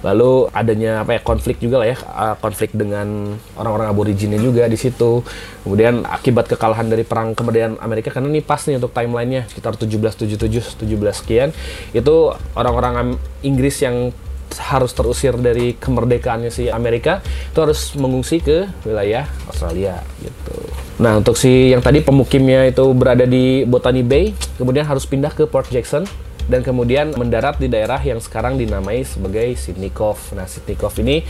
Lalu 0.05 0.49
adanya 0.53 1.01
apa 1.01 1.17
ya 1.17 1.21
konflik 1.25 1.57
juga 1.57 1.81
lah 1.81 1.87
ya 1.89 1.97
konflik 2.37 2.73
dengan 2.73 3.37
orang-orang 3.57 3.87
aboriginnya 3.89 4.37
juga 4.37 4.69
di 4.69 4.77
situ. 4.77 5.25
Kemudian 5.65 6.05
akibat 6.05 6.45
kekalahan 6.47 6.87
dari 6.87 7.01
perang 7.01 7.33
kemerdekaan 7.33 7.81
Amerika 7.81 8.13
karena 8.13 8.29
ini 8.29 8.45
pas 8.45 8.61
nih 8.65 8.77
untuk 8.77 8.93
timelinenya 8.93 9.49
sekitar 9.49 9.73
1777 9.75 10.77
17 10.85 11.21
sekian 11.21 11.49
itu 11.91 12.15
orang-orang 12.53 13.17
Inggris 13.41 13.81
yang 13.81 14.13
harus 14.57 14.95
terusir 14.95 15.35
dari 15.35 15.75
kemerdekaannya 15.75 16.47
si 16.47 16.71
Amerika 16.71 17.19
itu 17.51 17.59
harus 17.59 17.93
mengungsi 17.99 18.39
ke 18.39 18.63
wilayah 18.87 19.27
Australia 19.51 20.01
gitu. 20.23 20.55
Nah 21.03 21.19
untuk 21.19 21.35
si 21.35 21.75
yang 21.75 21.83
tadi 21.83 22.01
pemukimnya 22.01 22.65
itu 22.65 22.81
berada 22.95 23.27
di 23.27 23.67
Botany 23.67 24.01
Bay, 24.01 24.31
kemudian 24.57 24.87
harus 24.87 25.05
pindah 25.05 25.29
ke 25.35 25.45
Port 25.45 25.67
Jackson 25.69 26.07
dan 26.47 26.63
kemudian 26.63 27.13
mendarat 27.13 27.59
di 27.59 27.67
daerah 27.67 27.99
yang 27.99 28.17
sekarang 28.23 28.55
dinamai 28.55 29.03
sebagai 29.03 29.53
Sydney 29.59 29.91
Cove. 29.91 30.19
Nah 30.33 30.47
Sydney 30.47 30.79
Cove 30.79 30.97
ini 31.03 31.21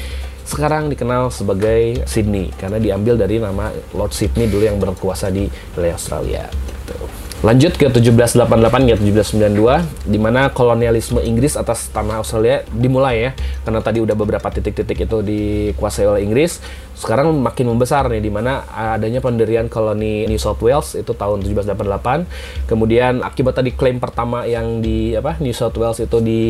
sekarang 0.48 0.88
dikenal 0.88 1.28
sebagai 1.34 2.08
Sydney 2.08 2.54
karena 2.56 2.80
diambil 2.80 3.20
dari 3.20 3.42
nama 3.42 3.74
Lord 3.92 4.16
Sydney 4.16 4.48
dulu 4.48 4.64
yang 4.64 4.80
berkuasa 4.80 5.28
di 5.34 5.50
wilayah 5.76 5.98
Australia. 6.00 6.46
Gitu. 6.48 7.27
Lanjut 7.46 7.78
ke 7.78 7.86
1788 7.86 8.50
hingga 8.82 8.98
1792, 8.98 10.10
di 10.10 10.18
mana 10.18 10.50
kolonialisme 10.50 11.22
Inggris 11.22 11.54
atas 11.54 11.86
tanah 11.94 12.26
Australia 12.26 12.66
dimulai 12.74 13.30
ya, 13.30 13.32
karena 13.62 13.78
tadi 13.86 14.02
udah 14.02 14.18
beberapa 14.18 14.50
titik-titik 14.50 15.06
itu 15.06 15.22
dikuasai 15.22 16.10
oleh 16.10 16.26
Inggris. 16.26 16.58
Sekarang 16.98 17.30
makin 17.38 17.70
membesar 17.70 18.10
nih, 18.10 18.26
di 18.26 18.34
mana 18.34 18.66
adanya 18.74 19.22
pendirian 19.22 19.70
koloni 19.70 20.26
New 20.26 20.42
South 20.42 20.58
Wales 20.66 20.98
itu 20.98 21.14
tahun 21.14 21.46
1788. 21.46 22.26
Kemudian 22.66 23.22
akibat 23.22 23.62
tadi 23.62 23.70
klaim 23.70 24.02
pertama 24.02 24.50
yang 24.50 24.82
di 24.82 25.14
apa 25.14 25.38
New 25.38 25.54
South 25.54 25.78
Wales 25.78 26.02
itu 26.02 26.18
di 26.18 26.42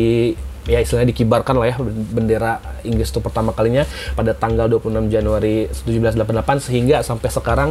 ya 0.68 0.78
istilahnya 0.84 1.10
dikibarkan 1.10 1.56
lah 1.56 1.72
ya 1.72 1.76
bendera 2.12 2.60
Inggris 2.84 3.08
itu 3.08 3.24
pertama 3.24 3.56
kalinya 3.56 3.88
pada 4.12 4.36
tanggal 4.36 4.68
26 4.68 5.08
Januari 5.08 5.66
1788 5.72 6.68
sehingga 6.68 7.00
sampai 7.00 7.28
sekarang 7.32 7.70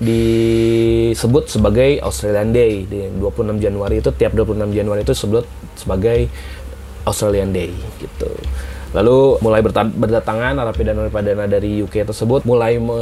disebut 0.00 1.52
sebagai 1.52 2.00
Australian 2.00 2.50
Day 2.56 2.88
di 2.88 3.12
26 3.20 3.60
Januari 3.60 4.00
itu 4.00 4.10
tiap 4.16 4.32
26 4.32 4.72
Januari 4.72 5.04
itu 5.04 5.12
disebut 5.12 5.44
sebagai 5.76 6.32
Australian 7.04 7.52
Day 7.52 7.70
gitu. 8.00 8.32
Lalu 8.96 9.36
mulai 9.44 9.60
berdatangan 9.92 10.56
narapidana-narapidana 10.56 11.44
dari 11.44 11.84
UK 11.84 12.08
tersebut 12.08 12.48
mulai 12.48 12.80
me 12.80 12.96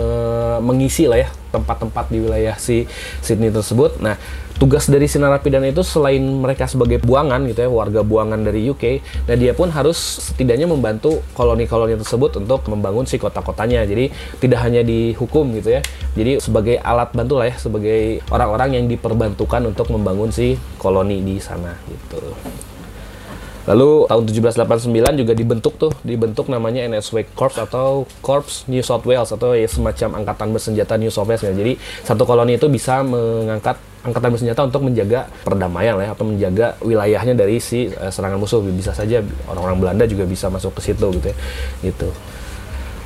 mengisi 0.59 1.07
lah 1.07 1.23
ya 1.23 1.31
tempat-tempat 1.55 2.11
di 2.11 2.19
wilayah 2.27 2.59
si 2.59 2.91
Sydney 3.23 3.55
tersebut. 3.55 4.03
Nah, 4.03 4.19
tugas 4.57 4.89
dari 4.89 5.05
si 5.05 5.21
narapidana 5.21 5.69
itu 5.69 5.85
selain 5.85 6.21
mereka 6.21 6.65
sebagai 6.65 7.01
buangan 7.05 7.45
gitu 7.49 7.69
ya, 7.69 7.71
warga 7.71 8.01
buangan 8.01 8.41
dari 8.41 8.65
UK, 8.73 8.85
nah 9.29 9.37
dia 9.37 9.53
pun 9.53 9.69
harus 9.69 9.97
setidaknya 9.97 10.65
membantu 10.65 11.21
koloni-koloni 11.37 12.01
tersebut 12.01 12.41
untuk 12.41 12.65
membangun 12.73 13.05
si 13.05 13.21
kota-kotanya. 13.21 13.85
Jadi 13.85 14.11
tidak 14.41 14.65
hanya 14.65 14.81
dihukum 14.81 15.53
gitu 15.61 15.77
ya. 15.77 15.81
Jadi 16.17 16.41
sebagai 16.41 16.81
alat 16.81 17.13
bantu 17.13 17.41
lah 17.41 17.53
ya, 17.53 17.57
sebagai 17.61 18.25
orang-orang 18.33 18.81
yang 18.81 18.85
diperbantukan 18.89 19.69
untuk 19.69 19.93
membangun 19.93 20.33
si 20.33 20.57
koloni 20.81 21.21
di 21.21 21.37
sana 21.37 21.77
gitu. 21.89 22.21
Lalu 23.67 24.07
tahun 24.07 24.23
1789 24.31 25.21
juga 25.27 25.33
dibentuk 25.35 25.75
tuh, 25.75 25.93
dibentuk 26.07 26.47
namanya 26.47 26.87
NSW 26.87 27.27
Corps 27.35 27.59
atau 27.59 28.07
Corps 28.23 28.63
New 28.71 28.79
South 28.79 29.03
Wales 29.03 29.35
atau 29.35 29.59
ya 29.59 29.67
semacam 29.67 30.23
angkatan 30.23 30.55
bersenjata 30.55 30.95
New 30.95 31.11
South 31.11 31.27
Wales 31.27 31.43
ya. 31.43 31.51
Jadi 31.51 31.75
satu 32.07 32.23
koloni 32.23 32.63
itu 32.63 32.71
bisa 32.71 33.03
mengangkat 33.03 33.75
angkatan 34.07 34.31
bersenjata 34.31 34.63
untuk 34.63 34.87
menjaga 34.87 35.27
perdamaian 35.43 35.99
lah 35.99 36.05
ya, 36.07 36.11
atau 36.15 36.25
menjaga 36.25 36.79
wilayahnya 36.81 37.35
dari 37.35 37.59
si 37.59 37.91
uh, 37.91 38.09
serangan 38.09 38.39
musuh. 38.39 38.63
Bisa 38.63 38.95
saja 38.95 39.21
orang-orang 39.51 39.79
Belanda 39.83 40.05
juga 40.07 40.25
bisa 40.25 40.47
masuk 40.47 40.79
ke 40.79 40.93
situ 40.93 41.07
gitu 41.19 41.27
ya. 41.27 41.37
Gitu. 41.83 42.09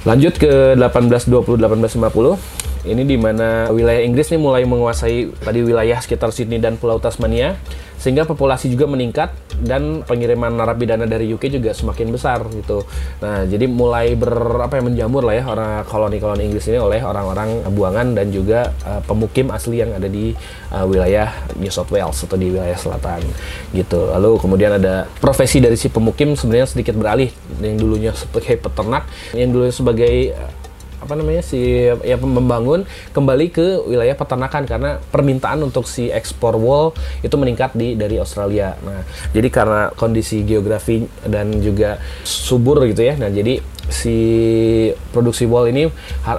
Lanjut 0.05 0.37
ke 0.41 0.77
1820 0.77 1.61
1850. 1.61 2.80
Ini 2.81 3.03
di 3.05 3.17
mana 3.21 3.69
wilayah 3.69 4.01
Inggris 4.01 4.33
nih 4.33 4.41
mulai 4.41 4.65
menguasai 4.65 5.37
tadi 5.45 5.61
wilayah 5.61 6.01
sekitar 6.01 6.33
Sydney 6.33 6.57
dan 6.57 6.81
Pulau 6.81 6.97
Tasmania 6.97 7.61
sehingga 8.01 8.25
populasi 8.25 8.73
juga 8.73 8.89
meningkat 8.89 9.29
dan 9.61 10.01
pengiriman 10.09 10.57
narapidana 10.57 11.05
dari 11.05 11.29
UK 11.37 11.61
juga 11.61 11.77
semakin 11.77 12.09
besar 12.09 12.41
gitu. 12.49 12.89
Nah, 13.21 13.45
jadi 13.45 13.69
mulai 13.69 14.17
ber 14.17 14.65
apa 14.65 14.81
ya 14.81 14.83
menjamur 14.89 15.21
lah 15.21 15.37
ya 15.37 15.45
orang 15.45 15.85
koloni-koloni 15.85 16.49
Inggris 16.49 16.65
ini 16.73 16.81
oleh 16.81 17.05
orang-orang 17.05 17.69
buangan 17.69 18.17
dan 18.17 18.33
juga 18.33 18.73
uh, 18.89 19.05
pemukim 19.05 19.53
asli 19.53 19.85
yang 19.85 19.93
ada 19.93 20.09
di 20.09 20.33
uh, 20.73 20.89
wilayah 20.89 21.29
New 21.61 21.69
South 21.69 21.93
Wales 21.93 22.17
atau 22.17 22.41
di 22.41 22.49
wilayah 22.49 22.81
selatan 22.81 23.21
gitu. 23.77 24.09
Lalu 24.17 24.41
kemudian 24.41 24.81
ada 24.81 25.05
profesi 25.21 25.61
dari 25.61 25.77
si 25.77 25.93
pemukim 25.93 26.33
sebenarnya 26.33 26.73
sedikit 26.73 26.97
beralih 26.97 27.29
yang 27.61 27.77
dulunya 27.77 28.17
sebagai 28.17 28.65
peternak, 28.65 29.05
yang 29.37 29.53
dulunya 29.53 29.77
sebagai 29.77 30.33
apa 31.01 31.17
namanya 31.17 31.41
si 31.41 31.89
ya 32.05 32.17
membangun 32.21 32.85
kembali 33.17 33.47
ke 33.49 33.89
wilayah 33.89 34.13
peternakan 34.13 34.69
karena 34.69 34.91
permintaan 35.09 35.65
untuk 35.65 35.89
si 35.89 36.13
ekspor 36.13 36.61
wool 36.61 36.93
itu 37.25 37.33
meningkat 37.41 37.73
di 37.73 37.97
dari 37.97 38.21
Australia. 38.21 38.77
Nah, 38.85 39.03
jadi 39.33 39.49
karena 39.49 39.83
kondisi 39.97 40.45
geografi 40.45 41.09
dan 41.25 41.59
juga 41.65 41.97
subur 42.23 42.85
gitu 42.85 43.01
ya. 43.01 43.17
Nah, 43.17 43.33
jadi 43.33 43.65
si 43.91 44.17
produksi 45.11 45.49
wool 45.49 45.73
ini 45.73 45.89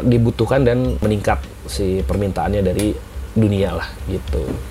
dibutuhkan 0.05 0.63
dan 0.63 0.95
meningkat 1.01 1.41
si 1.65 2.05
permintaannya 2.05 2.61
dari 2.61 2.93
dunia 3.35 3.75
lah 3.75 3.87
gitu. 4.07 4.70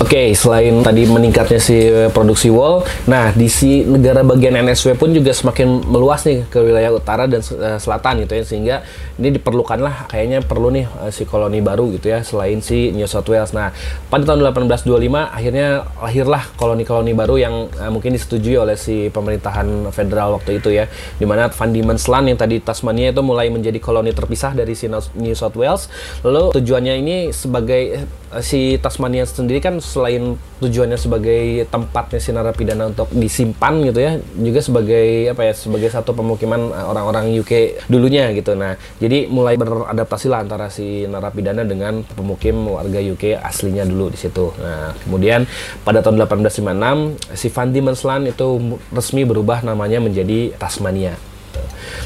Oke, 0.00 0.16
okay, 0.16 0.28
selain 0.32 0.80
tadi 0.80 1.04
meningkatnya 1.04 1.60
si 1.60 1.76
produksi 2.16 2.48
wall, 2.48 2.88
nah 3.04 3.36
di 3.36 3.52
si 3.52 3.84
negara 3.84 4.24
bagian 4.24 4.56
NSW 4.56 4.96
pun 4.96 5.12
juga 5.12 5.28
semakin 5.36 5.84
meluas 5.84 6.24
nih 6.24 6.48
ke 6.48 6.56
wilayah 6.56 6.88
utara 6.88 7.28
dan 7.28 7.44
uh, 7.44 7.76
selatan 7.76 8.24
gitu 8.24 8.32
ya, 8.32 8.44
sehingga 8.48 8.76
ini 9.20 9.36
diperlukanlah 9.36 10.08
kayaknya 10.08 10.40
perlu 10.40 10.72
nih 10.72 10.88
uh, 10.88 11.12
si 11.12 11.28
koloni 11.28 11.60
baru 11.60 11.92
gitu 11.92 12.16
ya, 12.16 12.24
selain 12.24 12.64
si 12.64 12.96
New 12.96 13.04
South 13.04 13.28
Wales. 13.28 13.52
Nah, 13.52 13.76
pada 14.08 14.24
tahun 14.24 14.40
1825 14.48 14.88
akhirnya 15.36 15.84
lahirlah 16.00 16.48
koloni-koloni 16.56 17.12
baru 17.12 17.36
yang 17.36 17.54
mungkin 17.92 18.16
disetujui 18.16 18.56
oleh 18.56 18.80
si 18.80 19.12
pemerintahan 19.12 19.92
federal 19.92 20.32
waktu 20.40 20.64
itu 20.64 20.72
ya, 20.72 20.88
di 21.20 21.28
mana 21.28 21.52
Van 21.52 21.76
Diemen's 21.76 22.08
Land 22.08 22.32
yang 22.32 22.40
tadi 22.40 22.56
Tasmania 22.56 23.12
itu 23.12 23.20
mulai 23.20 23.52
menjadi 23.52 23.76
koloni 23.76 24.16
terpisah 24.16 24.56
dari 24.56 24.72
si 24.72 24.88
New 24.88 25.36
South 25.36 25.60
Wales. 25.60 25.92
Lalu 26.24 26.56
tujuannya 26.56 26.94
ini 27.04 27.16
sebagai 27.36 28.08
si 28.38 28.78
Tasmania 28.78 29.26
sendiri 29.26 29.58
kan 29.58 29.82
selain 29.82 30.38
tujuannya 30.62 30.94
sebagai 30.94 31.66
tempatnya 31.66 32.20
si 32.22 32.30
narapidana 32.30 32.94
untuk 32.94 33.10
disimpan 33.10 33.82
gitu 33.90 33.98
ya, 33.98 34.12
juga 34.38 34.60
sebagai 34.62 35.06
apa 35.34 35.50
ya 35.50 35.54
sebagai 35.56 35.90
satu 35.90 36.14
pemukiman 36.14 36.70
eh, 36.70 36.86
orang-orang 36.86 37.34
UK 37.34 37.82
dulunya 37.90 38.30
gitu. 38.30 38.54
Nah, 38.54 38.78
jadi 39.02 39.26
mulai 39.26 39.58
beradaptasi 39.58 40.30
lah 40.30 40.46
antara 40.46 40.70
si 40.70 41.10
narapidana 41.10 41.66
dengan 41.66 42.06
pemukim 42.06 42.70
warga 42.70 43.02
UK 43.02 43.42
aslinya 43.42 43.82
dulu 43.82 44.14
di 44.14 44.18
situ. 44.20 44.54
Nah, 44.62 44.94
kemudian 45.02 45.42
pada 45.82 45.98
tahun 45.98 46.22
1856 46.22 47.34
si 47.34 47.50
Van 47.50 47.68
Diemen's 47.74 48.02
Land 48.06 48.30
itu 48.30 48.78
resmi 48.94 49.26
berubah 49.26 49.66
namanya 49.66 49.98
menjadi 49.98 50.54
Tasmania. 50.54 51.29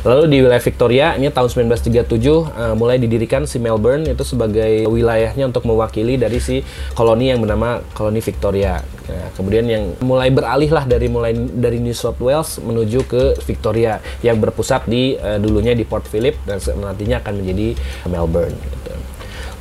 Lalu 0.04 0.22
di 0.28 0.36
wilayah 0.44 0.60
Victoria 0.60 1.06
ini 1.16 1.32
tahun 1.32 1.48
1937 1.72 2.04
uh, 2.04 2.44
eh, 2.44 2.74
mulai 2.76 3.00
didirikan 3.00 3.48
si 3.48 3.56
Melbourne 3.56 4.04
itu 4.04 4.20
sebagai 4.20 4.84
wilayahnya 4.84 5.48
untuk 5.48 5.64
mewakili 5.64 6.20
dari 6.20 6.36
si 6.40 6.60
koloni 6.92 7.32
yang 7.32 7.40
bernama 7.40 7.80
koloni 7.96 8.20
Victoria. 8.20 8.84
Nah, 9.04 9.28
kemudian 9.36 9.64
yang 9.64 9.84
mulai 10.04 10.28
beralih 10.28 10.68
lah 10.72 10.84
dari 10.84 11.08
mulai 11.08 11.32
dari 11.36 11.80
New 11.80 11.96
South 11.96 12.20
Wales 12.20 12.60
menuju 12.60 13.04
ke 13.08 13.22
Victoria 13.48 14.00
yang 14.20 14.36
berpusat 14.40 14.84
di 14.84 15.16
uh, 15.16 15.40
dulunya 15.40 15.72
di 15.72 15.88
Port 15.88 16.04
Phillip 16.04 16.36
dan 16.44 16.60
nantinya 16.60 17.24
akan 17.24 17.40
menjadi 17.40 17.68
Melbourne. 18.08 18.83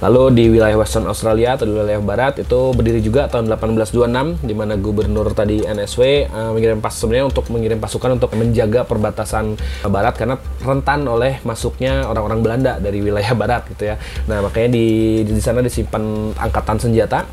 Lalu 0.03 0.35
di 0.35 0.45
wilayah 0.51 0.75
Western 0.75 1.07
Australia 1.07 1.55
atau 1.55 1.63
di 1.63 1.71
wilayah 1.71 2.03
barat 2.03 2.35
itu 2.43 2.75
berdiri 2.75 2.99
juga 2.99 3.31
tahun 3.31 3.47
1826 3.47 4.43
di 4.43 4.51
mana 4.51 4.75
gubernur 4.75 5.31
tadi 5.31 5.63
NSW 5.63 6.27
uh, 6.27 6.27
eh, 6.27 6.51
mengirim 6.51 6.83
pas 6.83 6.91
sebenarnya 6.91 7.31
untuk 7.31 7.47
mengirim 7.47 7.79
pasukan 7.79 8.19
untuk 8.19 8.35
menjaga 8.35 8.83
perbatasan 8.83 9.55
barat 9.87 10.19
karena 10.19 10.35
rentan 10.59 11.07
oleh 11.07 11.39
masuknya 11.47 12.03
orang-orang 12.03 12.43
Belanda 12.43 12.73
dari 12.83 12.99
wilayah 12.99 13.31
barat 13.41 13.63
gitu 13.71 13.95
ya. 13.95 13.95
Nah, 14.27 14.43
makanya 14.43 14.75
di 14.75 14.87
di 15.23 15.39
sana 15.39 15.63
disimpan 15.63 16.35
angkatan 16.35 16.83
senjata. 16.83 17.23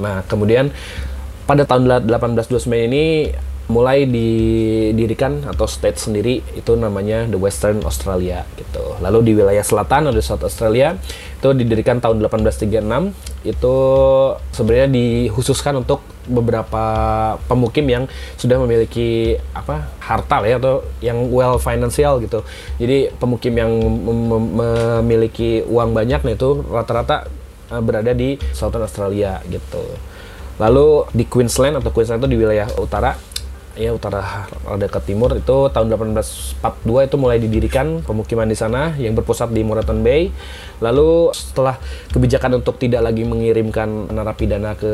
Nah, 0.00 0.24
kemudian 0.24 0.72
pada 1.44 1.68
tahun 1.68 2.08
1829 2.08 2.88
ini 2.88 3.04
mulai 3.64 4.04
didirikan 4.04 5.40
atau 5.48 5.64
state 5.64 5.96
sendiri 5.96 6.44
itu 6.52 6.76
namanya 6.76 7.24
the 7.24 7.40
Western 7.40 7.80
Australia 7.80 8.44
gitu. 8.60 9.00
Lalu 9.00 9.32
di 9.32 9.32
wilayah 9.32 9.64
selatan 9.64 10.12
ada 10.12 10.20
South 10.20 10.44
Australia 10.44 11.00
itu 11.40 11.48
didirikan 11.56 11.96
tahun 11.96 12.20
1836 12.20 13.48
itu 13.48 13.76
sebenarnya 14.52 14.88
dikhususkan 14.92 15.80
untuk 15.80 16.04
beberapa 16.28 16.84
pemukim 17.48 17.84
yang 17.88 18.04
sudah 18.36 18.56
memiliki 18.60 19.36
apa 19.52 19.88
harta 20.00 20.40
lah 20.44 20.48
ya 20.48 20.56
atau 20.60 20.84
yang 21.00 21.32
well 21.32 21.56
financial 21.56 22.20
gitu. 22.20 22.44
Jadi 22.76 23.16
pemukim 23.16 23.56
yang 23.56 23.72
mem- 23.80 24.28
mem- 24.28 24.52
memiliki 24.60 25.64
uang 25.64 25.96
banyak 25.96 26.20
nah 26.20 26.32
itu 26.36 26.60
rata-rata 26.68 27.28
uh, 27.72 27.80
berada 27.80 28.12
di 28.12 28.36
Southern 28.52 28.84
Australia 28.84 29.40
gitu. 29.48 29.84
Lalu 30.60 31.08
di 31.16 31.24
Queensland 31.24 31.80
atau 31.80 31.88
Queensland 31.90 32.20
itu 32.24 32.28
di 32.28 32.38
wilayah 32.38 32.68
utara 32.76 33.33
ya 33.74 33.90
utara 33.90 34.46
ada 34.70 34.86
ke 34.86 35.02
timur 35.02 35.34
itu 35.34 35.66
tahun 35.70 35.86
1842 35.90 37.10
itu 37.10 37.16
mulai 37.18 37.42
didirikan 37.42 38.06
pemukiman 38.06 38.46
di 38.46 38.54
sana 38.54 38.94
yang 38.94 39.18
berpusat 39.18 39.50
di 39.50 39.66
Moreton 39.66 40.00
Bay. 40.06 40.30
Lalu 40.78 41.34
setelah 41.34 41.78
kebijakan 42.10 42.62
untuk 42.62 42.78
tidak 42.78 43.02
lagi 43.02 43.26
mengirimkan 43.26 44.14
narapidana 44.14 44.78
ke 44.78 44.92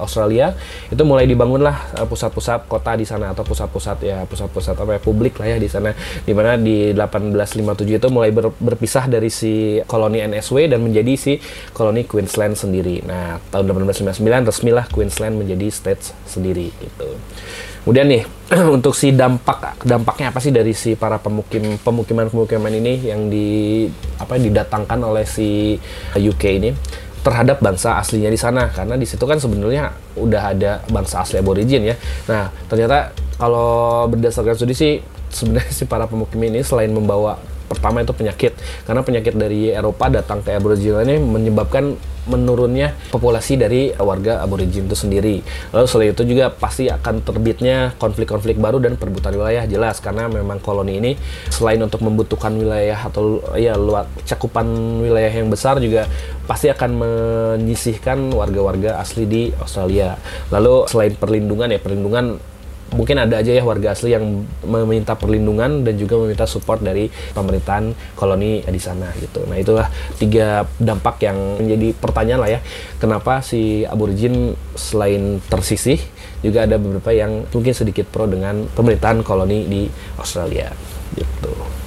Australia, 0.00 0.56
itu 0.88 1.00
mulai 1.04 1.28
dibangunlah 1.28 2.00
eh, 2.00 2.06
pusat-pusat 2.08 2.64
kota 2.64 2.96
di 2.96 3.04
sana 3.04 3.36
atau 3.36 3.44
pusat-pusat 3.44 3.96
ya 4.04 4.18
pusat-pusat 4.24 4.76
apa 4.76 4.96
ya 4.96 5.00
publik 5.00 5.36
lah 5.40 5.56
ya 5.56 5.58
di 5.60 5.68
sana. 5.68 5.92
Di 6.24 6.32
mana 6.32 6.56
di 6.56 6.96
1857 6.96 8.00
itu 8.00 8.08
mulai 8.08 8.32
ber- 8.32 8.56
berpisah 8.56 9.04
dari 9.04 9.28
si 9.28 9.80
koloni 9.84 10.24
NSW 10.24 10.72
dan 10.72 10.80
menjadi 10.80 11.12
si 11.20 11.32
koloni 11.76 12.08
Queensland 12.08 12.56
sendiri. 12.56 13.04
Nah, 13.04 13.36
tahun 13.52 13.68
1859 13.68 14.48
resmilah 14.48 14.86
Queensland 14.88 15.36
menjadi 15.36 15.68
state 15.68 16.16
sendiri 16.24 16.72
gitu. 16.80 17.08
Kemudian 17.84 18.08
nih 18.08 18.22
untuk 18.80 18.96
si 18.96 19.12
dampak 19.12 19.84
dampaknya 19.84 20.32
apa 20.32 20.40
sih 20.40 20.48
dari 20.48 20.72
si 20.72 20.96
para 20.96 21.20
pemukim 21.20 21.76
pemukiman 21.84 22.32
pemukiman 22.32 22.72
ini 22.72 23.12
yang 23.12 23.28
di 23.28 23.84
apa 24.16 24.40
didatangkan 24.40 25.04
oleh 25.04 25.28
si 25.28 25.76
UK 26.16 26.42
ini 26.64 26.72
terhadap 27.24 27.60
bangsa 27.60 28.00
aslinya 28.00 28.28
di 28.28 28.40
sana 28.40 28.68
karena 28.72 28.96
di 28.96 29.04
situ 29.08 29.24
kan 29.24 29.40
sebenarnya 29.40 29.92
udah 30.16 30.42
ada 30.56 30.72
bangsa 30.88 31.24
asli 31.24 31.40
aborigin 31.40 31.92
ya. 31.92 31.96
Nah 32.28 32.48
ternyata 32.68 33.12
kalau 33.36 34.08
berdasarkan 34.08 34.56
studi 34.56 34.72
sih 34.72 34.92
sebenarnya 35.28 35.72
si 35.72 35.84
para 35.84 36.08
pemukim 36.08 36.40
ini 36.40 36.64
selain 36.64 36.92
membawa 36.92 37.36
pertama 37.74 38.06
itu 38.06 38.14
penyakit 38.14 38.52
karena 38.86 39.02
penyakit 39.02 39.34
dari 39.34 39.74
Eropa 39.74 40.08
datang 40.08 40.40
ke 40.40 40.54
Aborigin 40.54 41.02
ini 41.04 41.18
menyebabkan 41.20 41.98
menurunnya 42.24 42.96
populasi 43.12 43.60
dari 43.60 43.92
warga 43.92 44.40
aborigin 44.40 44.88
itu 44.88 44.96
sendiri. 44.96 45.44
Lalu 45.76 45.86
selain 45.88 46.10
itu 46.16 46.24
juga 46.24 46.48
pasti 46.52 46.88
akan 46.88 47.20
terbitnya 47.20 47.92
konflik-konflik 48.00 48.56
baru 48.56 48.80
dan 48.80 48.96
perebutan 48.96 49.36
wilayah 49.36 49.64
jelas 49.68 50.00
karena 50.00 50.28
memang 50.28 50.60
koloni 50.60 51.00
ini 51.00 51.12
selain 51.52 51.80
untuk 51.84 52.00
membutuhkan 52.00 52.56
wilayah 52.56 52.96
atau 52.96 53.44
ya 53.60 53.76
luas 53.76 54.08
cakupan 54.24 54.66
wilayah 55.04 55.32
yang 55.32 55.52
besar 55.52 55.76
juga 55.80 56.08
pasti 56.48 56.72
akan 56.72 56.90
menyisihkan 56.96 58.32
warga-warga 58.32 59.00
asli 59.00 59.28
di 59.28 59.42
Australia. 59.60 60.16
Lalu 60.48 60.88
selain 60.88 61.12
perlindungan 61.16 61.68
ya 61.72 61.80
perlindungan 61.80 62.40
mungkin 62.92 63.16
ada 63.16 63.40
aja 63.40 63.50
ya 63.54 63.64
warga 63.64 63.96
asli 63.96 64.12
yang 64.12 64.44
meminta 64.66 65.16
perlindungan 65.16 65.82
dan 65.82 65.94
juga 65.96 66.20
meminta 66.20 66.44
support 66.44 66.84
dari 66.84 67.08
pemerintahan 67.32 67.96
koloni 68.14 68.60
di 68.66 68.80
sana 68.82 69.08
gitu. 69.18 69.46
Nah 69.48 69.56
itulah 69.56 69.88
tiga 70.20 70.68
dampak 70.76 71.24
yang 71.24 71.64
menjadi 71.64 71.96
pertanyaan 71.96 72.40
lah 72.44 72.50
ya, 72.58 72.60
kenapa 73.00 73.40
si 73.40 73.82
aborigin 73.88 74.54
selain 74.74 75.40
tersisih 75.48 75.98
juga 76.44 76.68
ada 76.68 76.76
beberapa 76.76 77.10
yang 77.10 77.48
mungkin 77.48 77.72
sedikit 77.72 78.04
pro 78.12 78.28
dengan 78.28 78.68
pemerintahan 78.76 79.24
koloni 79.24 79.64
di 79.64 79.82
Australia 80.20 80.68
gitu. 81.16 81.83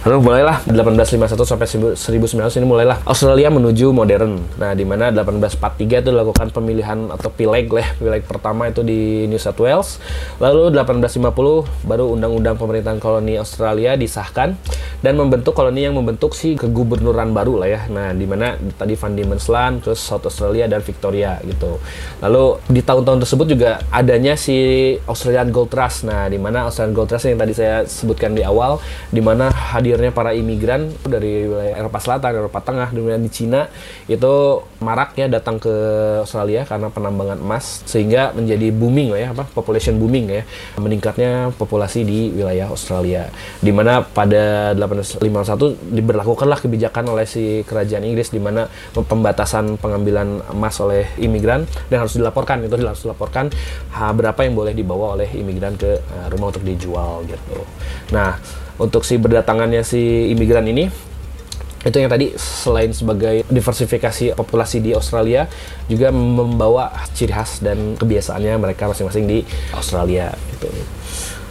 Lalu 0.00 0.32
mulailah 0.32 0.64
1851 0.64 1.44
sampai 1.44 1.68
1900 1.68 2.56
ini 2.56 2.64
mulailah 2.64 3.04
Australia 3.04 3.52
menuju 3.52 3.92
modern. 3.92 4.40
Nah, 4.56 4.72
di 4.72 4.88
mana 4.88 5.12
1843 5.12 6.00
itu 6.00 6.08
dilakukan 6.08 6.48
pemilihan 6.56 7.12
atau 7.12 7.28
pileg 7.28 7.68
lah, 7.68 7.84
pileg 8.00 8.24
pertama 8.24 8.72
itu 8.72 8.80
di 8.80 9.28
New 9.28 9.36
South 9.36 9.60
Wales. 9.60 10.00
Lalu 10.40 10.72
1850 10.72 11.84
baru 11.84 12.16
undang-undang 12.16 12.56
pemerintahan 12.56 12.96
koloni 12.96 13.36
Australia 13.36 13.92
disahkan 13.92 14.56
dan 15.04 15.16
membentuk 15.20 15.52
koloni 15.52 15.84
yang 15.84 15.96
membentuk 15.96 16.32
si 16.32 16.56
kegubernuran 16.56 17.36
baru 17.36 17.60
lah 17.60 17.68
ya. 17.68 17.80
Nah, 17.92 18.16
di 18.16 18.24
mana 18.24 18.56
tadi 18.80 18.96
Van 18.96 19.12
Diemen's 19.12 19.52
Land, 19.52 19.84
terus 19.84 20.00
South 20.00 20.24
Australia 20.24 20.64
dan 20.64 20.80
Victoria 20.80 21.36
gitu. 21.44 21.76
Lalu 22.24 22.56
di 22.72 22.80
tahun-tahun 22.80 23.20
tersebut 23.28 23.46
juga 23.52 23.84
adanya 23.92 24.32
si 24.32 24.56
Australian 25.04 25.52
Gold 25.52 25.72
Trust. 25.72 26.08
Nah, 26.08 26.24
di 26.28 26.40
mana 26.40 26.72
Australian 26.72 26.96
Gold 26.96 27.12
Trust 27.12 27.28
yang 27.28 27.40
tadi 27.40 27.52
saya 27.52 27.84
sebutkan 27.84 28.32
di 28.32 28.40
awal, 28.40 28.80
di 29.12 29.20
mana 29.20 29.52
hadirnya 29.90 30.14
para 30.14 30.30
imigran 30.30 30.94
dari 31.02 31.50
wilayah 31.50 31.74
Eropa 31.82 31.98
Selatan, 31.98 32.30
Eropa 32.38 32.62
Tengah, 32.62 32.94
dan 32.94 33.22
di 33.26 33.30
Cina 33.30 33.66
itu 34.06 34.62
maraknya 34.78 35.26
datang 35.26 35.58
ke 35.58 35.74
Australia 36.22 36.62
karena 36.62 36.88
penambangan 36.88 37.42
emas 37.42 37.82
sehingga 37.84 38.30
menjadi 38.32 38.70
booming 38.70 39.12
ya 39.18 39.34
apa 39.34 39.44
population 39.50 39.98
booming 39.98 40.30
ya 40.30 40.42
meningkatnya 40.78 41.50
populasi 41.58 42.06
di 42.06 42.30
wilayah 42.32 42.70
Australia 42.70 43.28
di 43.58 43.74
mana 43.74 44.00
pada 44.06 44.72
1851 44.78 45.90
diberlakukanlah 45.90 46.62
kebijakan 46.62 47.12
oleh 47.12 47.26
si 47.26 47.66
kerajaan 47.66 48.06
Inggris 48.06 48.30
di 48.30 48.38
mana 48.38 48.70
pembatasan 48.94 49.76
pengambilan 49.76 50.54
emas 50.54 50.78
oleh 50.80 51.10
imigran 51.18 51.66
dan 51.90 52.06
harus 52.06 52.16
dilaporkan 52.16 52.64
itu 52.64 52.78
harus 52.78 53.02
dilaporkan 53.04 53.50
berapa 54.14 54.40
yang 54.46 54.54
boleh 54.54 54.72
dibawa 54.72 55.18
oleh 55.18 55.28
imigran 55.34 55.76
ke 55.76 55.98
uh, 56.00 56.26
rumah 56.32 56.52
untuk 56.52 56.64
dijual 56.64 57.24
gitu. 57.26 57.58
Nah, 58.12 58.36
untuk 58.80 59.04
si 59.04 59.20
berdatangannya 59.20 59.84
si 59.84 60.32
imigran 60.32 60.64
ini. 60.66 60.88
Itu 61.80 61.96
yang 61.96 62.12
tadi 62.12 62.36
selain 62.36 62.92
sebagai 62.92 63.40
diversifikasi 63.48 64.36
populasi 64.36 64.84
di 64.84 64.92
Australia 64.92 65.48
juga 65.88 66.12
membawa 66.12 66.92
ciri 67.16 67.32
khas 67.32 67.64
dan 67.64 67.96
kebiasaannya 67.96 68.60
mereka 68.60 68.88
masing-masing 68.92 69.24
di 69.24 69.38
Australia 69.72 70.28
gitu. 70.56 70.68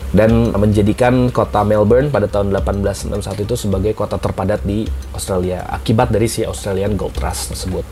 Dan 0.09 0.53
menjadikan 0.53 1.29
kota 1.29 1.61
Melbourne 1.61 2.09
pada 2.09 2.25
tahun 2.25 2.53
1861 2.53 3.45
itu 3.45 3.55
sebagai 3.57 3.93
kota 3.93 4.17
terpadat 4.17 4.61
di 4.65 4.85
Australia 5.13 5.65
akibat 5.69 6.09
dari 6.13 6.25
si 6.25 6.45
Australian 6.45 6.97
Gold 6.97 7.17
Rush 7.21 7.53
tersebut 7.53 7.85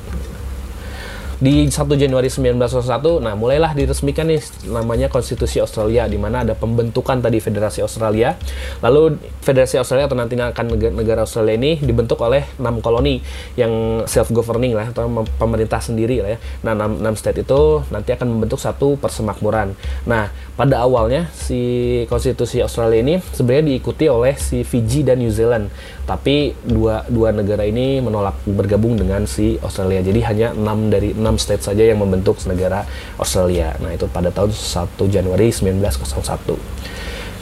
di 1.38 1.70
1 1.70 1.78
Januari 2.02 2.34
1901, 2.34 3.22
nah 3.22 3.38
mulailah 3.38 3.78
diresmikan 3.78 4.26
nih 4.26 4.42
namanya 4.74 5.06
Konstitusi 5.06 5.62
Australia 5.62 6.10
di 6.10 6.18
mana 6.18 6.42
ada 6.42 6.58
pembentukan 6.58 7.22
tadi 7.22 7.38
Federasi 7.38 7.86
Australia. 7.86 8.34
Lalu 8.82 9.22
Federasi 9.46 9.78
Australia 9.78 10.10
atau 10.10 10.18
nanti 10.18 10.34
akan 10.34 10.66
negara, 10.98 11.22
Australia 11.22 11.54
ini 11.54 11.78
dibentuk 11.78 12.18
oleh 12.26 12.42
enam 12.58 12.82
koloni 12.82 13.22
yang 13.54 14.02
self 14.10 14.34
governing 14.34 14.74
lah 14.74 14.90
atau 14.90 15.06
pemerintah 15.38 15.78
sendiri 15.78 16.26
lah 16.26 16.30
ya. 16.34 16.40
Nah, 16.66 16.74
enam, 16.74 17.06
enam 17.06 17.14
state 17.14 17.46
itu 17.46 17.86
nanti 17.94 18.18
akan 18.18 18.28
membentuk 18.34 18.58
satu 18.58 18.98
persemakmuran. 18.98 19.78
Nah, 20.10 20.34
pada 20.58 20.82
awalnya 20.82 21.30
si 21.38 22.02
Konstitusi 22.10 22.66
Australia 22.66 22.98
ini 22.98 23.22
sebenarnya 23.22 23.78
diikuti 23.78 24.10
oleh 24.10 24.34
si 24.42 24.66
Fiji 24.66 25.06
dan 25.06 25.22
New 25.22 25.30
Zealand. 25.30 25.70
Tapi 26.08 26.56
dua 26.64 27.04
dua 27.12 27.36
negara 27.36 27.68
ini 27.68 28.00
menolak 28.00 28.40
bergabung 28.48 28.96
dengan 28.96 29.28
si 29.28 29.60
Australia. 29.60 30.00
Jadi 30.00 30.24
hanya 30.24 30.48
enam 30.56 30.88
dari 30.88 31.12
6 31.12 31.20
state 31.36 31.68
saja 31.68 31.84
yang 31.84 32.00
membentuk 32.00 32.40
negara 32.48 32.88
Australia. 33.20 33.76
Nah, 33.84 33.92
itu 33.92 34.08
pada 34.08 34.32
tahun 34.32 34.56
1 34.56 34.88
Januari 35.12 35.52
1901. 35.52 36.56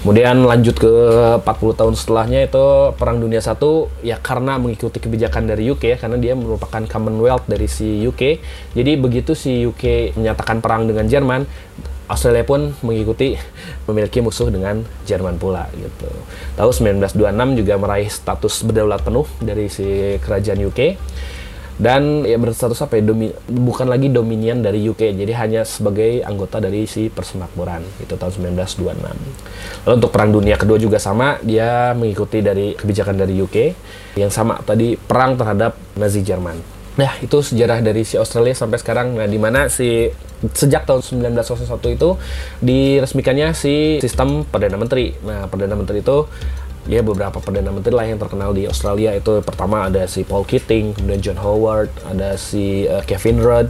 Kemudian 0.06 0.46
lanjut 0.46 0.78
ke 0.78 0.94
40 1.42 1.82
tahun 1.82 1.98
setelahnya 1.98 2.46
itu 2.46 2.94
Perang 2.94 3.18
Dunia 3.18 3.42
Satu 3.42 3.90
ya 4.06 4.22
karena 4.22 4.62
mengikuti 4.62 5.02
kebijakan 5.02 5.50
dari 5.50 5.66
UK 5.66 5.84
ya 5.94 5.98
karena 5.98 6.22
dia 6.22 6.38
merupakan 6.38 6.86
Commonwealth 6.86 7.50
dari 7.50 7.66
si 7.66 8.06
UK. 8.06 8.38
Jadi 8.78 9.02
begitu 9.02 9.34
si 9.34 9.66
UK 9.66 10.14
menyatakan 10.14 10.62
perang 10.62 10.86
dengan 10.86 11.10
Jerman, 11.10 11.50
Australia 12.06 12.46
pun 12.46 12.74
mengikuti 12.86 13.34
memiliki 13.90 14.22
musuh 14.22 14.54
dengan 14.54 14.86
Jerman 15.10 15.42
pula 15.42 15.66
gitu. 15.74 16.10
Tahun 16.54 17.02
1926 17.02 17.60
juga 17.60 17.74
meraih 17.82 18.10
status 18.10 18.62
berdaulat 18.62 19.02
penuh 19.02 19.26
dari 19.42 19.70
si 19.70 20.18
kerajaan 20.22 20.62
UK 20.70 20.80
dan 21.76 22.24
ya 22.24 22.40
berstatus 22.40 22.80
apa 22.88 22.96
ya 22.96 23.04
domi, 23.04 23.36
bukan 23.52 23.92
lagi 23.92 24.08
dominion 24.08 24.64
dari 24.64 24.88
UK 24.88 25.12
jadi 25.12 25.34
hanya 25.36 25.62
sebagai 25.68 26.24
anggota 26.24 26.64
dari 26.64 26.88
si 26.88 27.12
persemakmuran 27.12 27.84
itu 28.00 28.16
tahun 28.16 28.56
1926 28.56 28.96
lalu 29.84 29.94
untuk 30.00 30.12
perang 30.16 30.32
dunia 30.32 30.56
kedua 30.56 30.80
juga 30.80 31.04
sama 31.04 31.36
dia 31.44 31.92
mengikuti 31.92 32.40
dari 32.40 32.80
kebijakan 32.80 33.20
dari 33.20 33.36
UK 33.44 33.58
yang 34.16 34.32
sama 34.32 34.64
tadi 34.64 34.96
perang 34.96 35.36
terhadap 35.36 35.76
Nazi 36.00 36.24
Jerman 36.24 36.75
nah 36.96 37.12
itu 37.20 37.44
sejarah 37.44 37.84
dari 37.84 38.08
si 38.08 38.16
Australia 38.16 38.56
sampai 38.56 38.80
sekarang. 38.80 39.20
Nah 39.20 39.28
di 39.28 39.36
mana 39.36 39.68
si 39.68 40.08
sejak 40.56 40.88
tahun 40.88 41.04
1901 41.32 41.96
itu 41.96 42.10
diresmikannya 42.64 43.52
si 43.52 44.00
sistem 44.00 44.48
perdana 44.48 44.80
menteri. 44.80 45.16
Nah 45.24 45.48
perdana 45.52 45.76
menteri 45.76 46.00
itu 46.00 46.28
ya 46.86 47.02
beberapa 47.02 47.42
perdana 47.42 47.74
menteri 47.74 47.94
lah 47.94 48.06
yang 48.06 48.22
terkenal 48.22 48.54
di 48.54 48.70
Australia. 48.70 49.12
Itu 49.18 49.42
pertama 49.42 49.90
ada 49.90 50.06
si 50.06 50.24
Paul 50.24 50.46
Keating, 50.46 50.96
kemudian 50.96 51.22
John 51.22 51.40
Howard, 51.42 51.90
ada 52.06 52.38
si 52.38 52.86
uh, 52.86 53.02
Kevin 53.04 53.42
Rudd, 53.42 53.70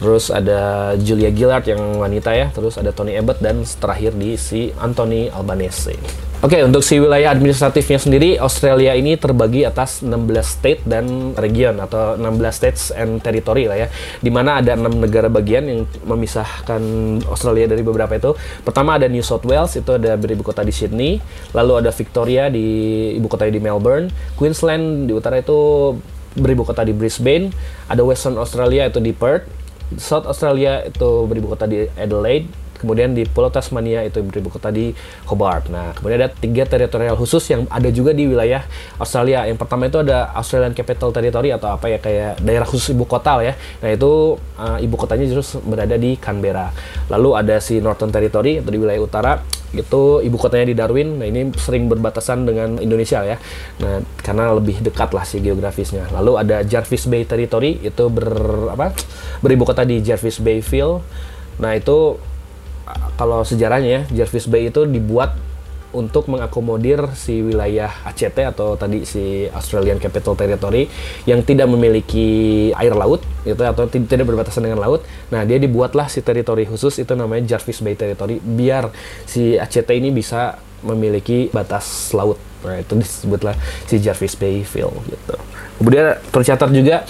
terus 0.00 0.32
ada 0.32 0.92
Julia 0.96 1.28
Gillard 1.30 1.68
yang 1.68 2.00
wanita 2.00 2.32
ya, 2.32 2.48
terus 2.50 2.80
ada 2.80 2.90
Tony 2.90 3.14
Abbott 3.14 3.38
dan 3.38 3.62
terakhir 3.62 4.16
di 4.16 4.34
si 4.40 4.72
Anthony 4.80 5.28
Albanese. 5.28 5.94
Oke, 6.40 6.56
untuk 6.64 6.80
si 6.80 6.96
wilayah 6.96 7.36
administratifnya 7.36 8.00
sendiri, 8.00 8.40
Australia 8.40 8.96
ini 8.96 9.12
terbagi 9.20 9.68
atas 9.68 10.00
16 10.00 10.40
state 10.40 10.80
dan 10.88 11.36
region 11.36 11.76
atau 11.76 12.16
16 12.16 12.48
states 12.48 12.88
and 12.96 13.20
territory 13.20 13.68
lah 13.68 13.76
ya. 13.76 13.92
Di 14.24 14.32
mana 14.32 14.56
ada 14.56 14.72
enam 14.72 15.04
negara 15.04 15.28
bagian 15.28 15.68
yang 15.68 15.84
memisahkan 16.08 16.80
Australia 17.28 17.68
dari 17.68 17.84
beberapa 17.84 18.16
itu. 18.16 18.32
Pertama 18.64 18.96
ada 18.96 19.04
New 19.04 19.20
South 19.20 19.44
Wales, 19.44 19.76
itu 19.76 19.92
ada 19.92 20.16
beribu 20.16 20.40
kota 20.40 20.64
di 20.64 20.72
Sydney. 20.72 21.20
Lalu 21.52 21.84
ada 21.84 21.92
Victoria 21.92 22.48
di 22.48 22.64
ibu 23.20 23.28
kota 23.28 23.44
di 23.44 23.60
Melbourne. 23.60 24.08
Queensland 24.40 25.04
di 25.04 25.12
utara 25.12 25.44
itu 25.44 25.92
beribu 26.40 26.64
kota 26.64 26.88
di 26.88 26.96
Brisbane. 26.96 27.52
Ada 27.84 28.00
Western 28.00 28.40
Australia 28.40 28.88
itu 28.88 28.96
di 28.96 29.12
Perth. 29.12 29.59
South 29.98 30.28
Australia 30.30 30.86
itu 30.86 31.26
beribu 31.26 31.50
kota 31.50 31.66
di 31.66 31.88
Adelaide 31.98 32.46
kemudian 32.80 33.12
di 33.12 33.28
Pulau 33.28 33.52
Tasmania 33.52 34.00
itu 34.02 34.24
beribu 34.24 34.48
kota 34.48 34.72
di 34.72 34.96
Hobart. 35.28 35.68
Nah, 35.68 35.92
kemudian 35.92 36.24
ada 36.24 36.32
tiga 36.32 36.64
teritorial 36.64 37.14
khusus 37.20 37.44
yang 37.52 37.68
ada 37.68 37.92
juga 37.92 38.16
di 38.16 38.24
wilayah 38.24 38.64
Australia. 38.96 39.44
Yang 39.44 39.60
pertama 39.60 39.92
itu 39.92 40.00
ada 40.00 40.32
Australian 40.32 40.72
Capital 40.72 41.12
Territory 41.12 41.52
atau 41.52 41.76
apa 41.76 41.86
ya 41.92 42.00
kayak 42.00 42.40
daerah 42.40 42.64
khusus 42.64 42.96
ibu 42.96 43.04
kota 43.04 43.44
ya. 43.44 43.52
Nah, 43.84 43.90
itu 43.92 44.40
uh, 44.56 44.78
ibu 44.80 44.96
kotanya 44.96 45.28
justru 45.28 45.60
berada 45.62 46.00
di 46.00 46.16
Canberra. 46.16 46.72
Lalu 47.12 47.30
ada 47.36 47.56
si 47.60 47.78
Northern 47.78 48.10
Territory 48.10 48.64
atau 48.64 48.72
di 48.72 48.78
wilayah 48.80 49.02
utara 49.04 49.32
itu 49.70 50.18
ibu 50.18 50.34
kotanya 50.34 50.66
di 50.66 50.74
Darwin. 50.74 51.22
Nah, 51.22 51.26
ini 51.26 51.54
sering 51.54 51.86
berbatasan 51.86 52.42
dengan 52.42 52.78
Indonesia 52.82 53.22
ya. 53.22 53.36
Nah, 53.78 54.02
karena 54.18 54.50
lebih 54.54 54.82
dekat 54.82 55.14
lah 55.14 55.22
si 55.22 55.38
geografisnya. 55.38 56.10
Lalu 56.10 56.32
ada 56.40 56.56
Jarvis 56.66 57.06
Bay 57.06 57.22
Territory 57.22 57.78
itu 57.82 58.04
ber 58.10 58.26
apa? 58.74 58.92
beribu 59.40 59.64
kota 59.64 59.86
di 59.86 60.02
Jarvis 60.02 60.42
Bayville. 60.42 61.00
Nah, 61.60 61.76
itu 61.76 62.18
kalau 63.18 63.42
sejarahnya 63.44 63.88
ya, 63.88 64.24
Jervis 64.24 64.48
Bay 64.48 64.68
itu 64.68 64.86
dibuat 64.86 65.36
untuk 65.90 66.30
mengakomodir 66.30 67.02
si 67.18 67.42
wilayah 67.42 67.90
ACT 68.06 68.54
atau 68.54 68.78
tadi 68.78 69.02
si 69.02 69.50
Australian 69.50 69.98
Capital 69.98 70.38
Territory 70.38 70.86
yang 71.26 71.42
tidak 71.42 71.66
memiliki 71.66 72.70
air 72.78 72.94
laut 72.94 73.26
gitu 73.42 73.58
atau 73.58 73.90
tidak 73.90 74.22
berbatasan 74.22 74.70
dengan 74.70 74.86
laut. 74.86 75.02
Nah, 75.34 75.42
dia 75.42 75.58
dibuatlah 75.58 76.06
si 76.06 76.22
teritori 76.22 76.66
khusus 76.66 77.02
itu 77.02 77.12
namanya 77.18 77.56
Jarvis 77.56 77.82
Bay 77.82 77.98
Territory 77.98 78.38
biar 78.38 78.94
si 79.26 79.58
ACT 79.58 79.90
ini 79.90 80.14
bisa 80.14 80.62
memiliki 80.86 81.50
batas 81.50 82.14
laut. 82.14 82.38
Nah, 82.62 82.78
itu 82.78 82.94
disebutlah 82.94 83.58
si 83.90 83.98
Jarvis 83.98 84.38
Bay 84.38 84.62
Field 84.62 84.94
gitu. 85.10 85.34
Kemudian 85.82 86.22
tercatat 86.30 86.70
juga 86.70 87.02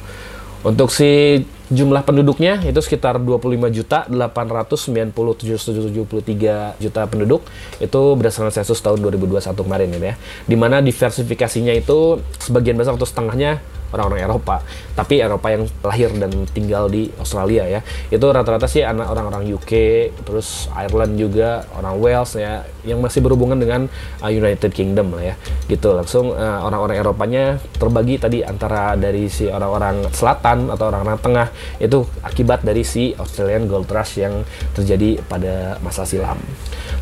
Untuk 0.64 0.96
si 0.96 1.44
jumlah 1.68 2.08
penduduknya 2.08 2.64
itu 2.64 2.80
sekitar 2.80 3.20
25 3.20 3.68
juta 3.68 4.08
897.773 4.08 6.80
juta 6.80 7.02
penduduk 7.04 7.44
itu 7.84 8.02
berdasarkan 8.16 8.56
sensus 8.56 8.80
tahun 8.80 9.04
2021 9.04 9.44
kemarin 9.60 9.92
ya. 9.92 10.16
Di 10.48 10.56
mana 10.56 10.80
diversifikasinya 10.80 11.76
itu 11.76 12.24
sebagian 12.40 12.80
besar 12.80 12.96
atau 12.96 13.04
setengahnya 13.04 13.60
orang-orang 13.94 14.26
Eropa. 14.26 14.60
Tapi 14.98 15.22
Eropa 15.22 15.48
yang 15.54 15.64
lahir 15.86 16.10
dan 16.18 16.32
tinggal 16.52 16.90
di 16.90 17.08
Australia 17.22 17.64
ya. 17.70 17.82
Itu 18.10 18.26
rata-rata 18.34 18.66
sih 18.66 18.82
anak 18.82 19.10
orang-orang 19.14 19.46
UK, 19.54 19.72
terus 20.26 20.68
Ireland 20.74 21.16
juga, 21.16 21.64
orang 21.78 21.96
Wales 22.02 22.34
ya, 22.36 22.66
yang 22.84 23.00
masih 23.00 23.24
berhubungan 23.24 23.58
dengan 23.62 23.88
uh, 24.20 24.32
United 24.32 24.74
Kingdom 24.74 25.16
lah 25.16 25.34
ya. 25.34 25.36
Gitu 25.70 25.94
langsung 25.94 26.34
uh, 26.34 26.60
orang-orang 26.66 26.98
Eropanya 27.00 27.44
terbagi 27.78 28.20
tadi 28.20 28.40
antara 28.42 28.98
dari 28.98 29.30
si 29.30 29.48
orang-orang 29.48 30.10
selatan 30.12 30.74
atau 30.74 30.90
orang-orang 30.90 31.20
tengah 31.22 31.48
itu 31.80 32.04
akibat 32.26 32.66
dari 32.66 32.84
si 32.84 33.14
Australian 33.16 33.70
Gold 33.70 33.88
Rush 33.88 34.20
yang 34.20 34.44
terjadi 34.76 35.22
pada 35.26 35.78
masa 35.80 36.04
silam. 36.04 36.38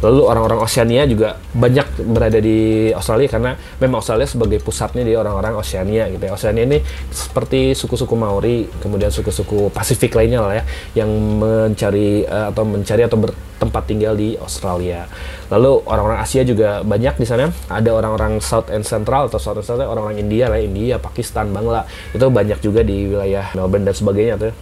Lalu 0.01 0.21
orang-orang 0.25 0.59
Oceania 0.65 1.05
juga 1.05 1.37
banyak 1.53 2.09
berada 2.09 2.41
di 2.41 2.89
Australia 2.91 3.29
karena 3.29 3.51
memang 3.77 4.01
Australia 4.01 4.25
sebagai 4.25 4.59
pusatnya 4.61 5.05
di 5.05 5.13
orang-orang 5.13 5.57
Oceania 5.57 6.09
gitu 6.09 6.21
ya. 6.25 6.31
Oceania 6.33 6.63
ini 6.65 6.79
seperti 7.13 7.77
suku-suku 7.77 8.13
Maori, 8.17 8.65
kemudian 8.81 9.13
suku-suku 9.13 9.69
Pasifik 9.69 10.17
lainnya 10.17 10.41
lah 10.41 10.53
ya 10.57 10.63
yang 11.05 11.09
mencari 11.37 12.25
uh, 12.25 12.49
atau 12.49 12.63
mencari 12.65 13.01
atau 13.05 13.17
bertempat 13.61 13.85
tinggal 13.85 14.17
di 14.17 14.33
Australia. 14.41 15.05
Lalu 15.53 15.85
orang-orang 15.85 16.17
Asia 16.25 16.41
juga 16.41 16.81
banyak 16.81 17.21
di 17.21 17.29
sana. 17.29 17.53
Ada 17.69 17.93
orang-orang 17.93 18.41
South 18.41 18.73
and 18.73 18.81
Central 18.81 19.29
atau 19.29 19.37
South 19.37 19.61
and 19.61 19.67
Central 19.69 19.93
orang-orang 19.93 20.17
India 20.17 20.49
lah, 20.49 20.57
India, 20.57 20.97
Pakistan, 20.97 21.53
Bangla. 21.53 21.85
Itu 22.09 22.33
banyak 22.33 22.57
juga 22.57 22.81
di 22.81 23.05
wilayah 23.05 23.53
Melbourne 23.53 23.85
dan 23.85 23.93
sebagainya 23.93 24.41
tuh. 24.41 24.53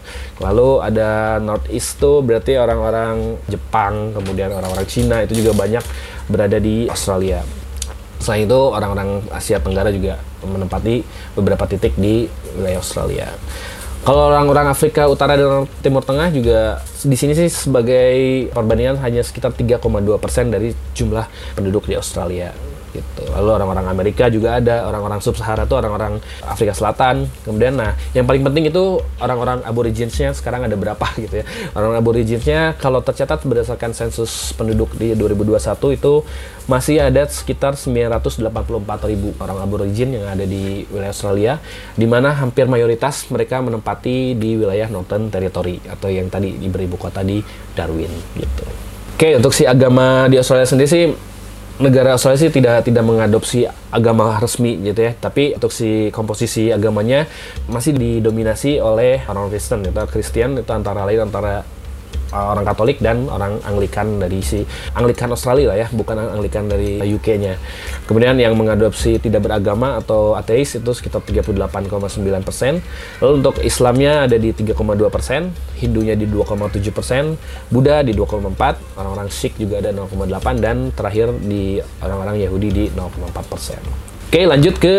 Lalu 0.43 0.69
ada 0.83 1.39
North 1.39 1.71
East 1.71 1.95
tuh 1.95 2.19
berarti 2.19 2.59
orang-orang 2.59 3.39
Jepang, 3.47 4.11
kemudian 4.11 4.51
orang-orang 4.51 4.83
Cina 4.91 5.23
itu 5.23 5.39
juga 5.39 5.55
banyak 5.55 5.83
berada 6.27 6.59
di 6.59 6.91
Australia. 6.91 7.39
Selain 8.19 8.43
itu, 8.43 8.59
orang-orang 8.59 9.23
Asia 9.31 9.63
Tenggara 9.63 9.95
juga 9.95 10.19
menempati 10.43 11.07
beberapa 11.39 11.63
titik 11.71 11.95
di 11.95 12.27
wilayah 12.59 12.83
Australia. 12.83 13.31
Kalau 13.99 14.31
orang-orang 14.31 14.71
Afrika 14.71 15.05
Utara 15.11 15.35
dan 15.35 15.67
Timur 15.83 16.01
Tengah 16.01 16.31
juga 16.31 16.79
di 17.03 17.15
sini 17.19 17.35
sih 17.35 17.51
sebagai 17.51 18.47
perbandingan 18.55 18.97
hanya 19.03 19.21
sekitar 19.21 19.51
3,2 19.51 19.83
persen 20.17 20.47
dari 20.47 20.71
jumlah 20.95 21.27
penduduk 21.53 21.85
di 21.85 21.99
Australia 21.99 22.55
gitu. 22.93 23.23
Lalu 23.31 23.49
orang-orang 23.61 23.85
Amerika 23.89 24.27
juga 24.27 24.57
ada, 24.57 24.85
orang-orang 24.89 25.19
sub-Sahara 25.21 25.65
itu 25.65 25.75
orang-orang 25.75 26.17
Afrika 26.43 26.73
Selatan. 26.73 27.29
Kemudian 27.45 27.77
nah, 27.77 27.93
yang 28.13 28.25
paling 28.25 28.41
penting 28.45 28.69
itu 28.69 29.01
orang-orang 29.21 29.61
aboriginsnya 29.65 30.33
sekarang 30.33 30.65
ada 30.65 30.75
berapa 30.75 31.07
gitu 31.23 31.41
ya. 31.41 31.45
Orang 31.73 31.95
aboriginsnya 31.95 32.75
kalau 32.77 32.99
tercatat 32.99 33.41
berdasarkan 33.45 33.93
sensus 33.93 34.51
penduduk 34.55 34.93
di 34.97 35.13
2021 35.13 35.97
itu 35.97 36.13
masih 36.69 37.01
ada 37.01 37.25
sekitar 37.25 37.73
984 37.73 38.45
ribu 39.09 39.33
orang 39.41 39.57
aborigin 39.65 40.13
yang 40.13 40.29
ada 40.29 40.45
di 40.45 40.85
wilayah 40.93 41.09
Australia, 41.09 41.53
di 41.97 42.05
mana 42.05 42.37
hampir 42.37 42.69
mayoritas 42.69 43.25
mereka 43.33 43.57
menempati 43.57 44.37
di 44.37 44.53
wilayah 44.53 44.85
Northern 44.93 45.33
Territory 45.33 45.81
atau 45.89 46.13
yang 46.13 46.29
tadi 46.29 46.53
diberi 46.61 46.85
ibu 46.85 46.97
kota 47.01 47.25
di 47.25 47.41
Darwin 47.73 48.13
gitu. 48.37 48.65
Oke, 49.19 49.35
untuk 49.35 49.51
si 49.51 49.67
agama 49.67 50.31
di 50.31 50.39
Australia 50.39 50.63
sendiri 50.63 50.87
sih 50.87 51.11
negara 51.79 52.19
Australia 52.19 52.43
sih 52.43 52.51
tidak 52.51 52.83
tidak 52.83 53.03
mengadopsi 53.07 53.63
agama 53.89 54.35
resmi 54.35 54.75
gitu 54.83 54.99
ya, 54.99 55.15
tapi 55.15 55.55
untuk 55.55 55.71
si 55.71 56.11
komposisi 56.11 56.69
agamanya 56.75 57.23
masih 57.71 57.95
didominasi 57.95 58.83
oleh 58.83 59.23
orang 59.31 59.47
Kristen 59.47 59.87
itu 59.87 60.03
Kristen 60.11 60.59
itu 60.59 60.71
antara 60.75 61.07
lain 61.07 61.31
antara 61.31 61.63
orang 62.33 62.65
Katolik 62.65 63.01
dan 63.01 63.25
orang 63.29 63.61
Anglikan 63.65 64.21
dari 64.21 64.39
si 64.41 64.61
Anglikan 64.93 65.29
Australia 65.33 65.73
lah 65.73 65.77
ya, 65.85 65.87
bukan 65.89 66.17
Anglikan 66.17 66.69
dari 66.69 67.01
UK-nya. 67.01 67.57
Kemudian 68.05 68.37
yang 68.37 68.53
mengadopsi 68.57 69.17
tidak 69.17 69.45
beragama 69.45 69.97
atau 69.97 70.33
ateis 70.37 70.77
itu 70.77 70.91
sekitar 70.93 71.21
38,9 71.25 72.45
persen. 72.45 72.81
Lalu 73.21 73.33
untuk 73.41 73.55
Islamnya 73.61 74.29
ada 74.29 74.37
di 74.37 74.53
3,2 74.53 74.75
persen, 75.09 75.53
Hindunya 75.79 76.13
di 76.13 76.27
2,7 76.27 76.91
persen, 76.91 77.39
Buddha 77.71 78.01
di 78.05 78.13
2,4, 78.13 78.99
orang-orang 78.99 79.29
Sikh 79.31 79.55
juga 79.57 79.79
ada 79.79 79.95
0,8 79.95 80.59
dan 80.59 80.91
terakhir 80.93 81.31
di 81.41 81.79
orang-orang 82.03 82.41
Yahudi 82.41 82.69
di 82.69 82.85
0,4 82.93 83.45
persen. 83.47 83.81
Oke, 84.29 84.45
lanjut 84.45 84.77
ke 84.77 84.95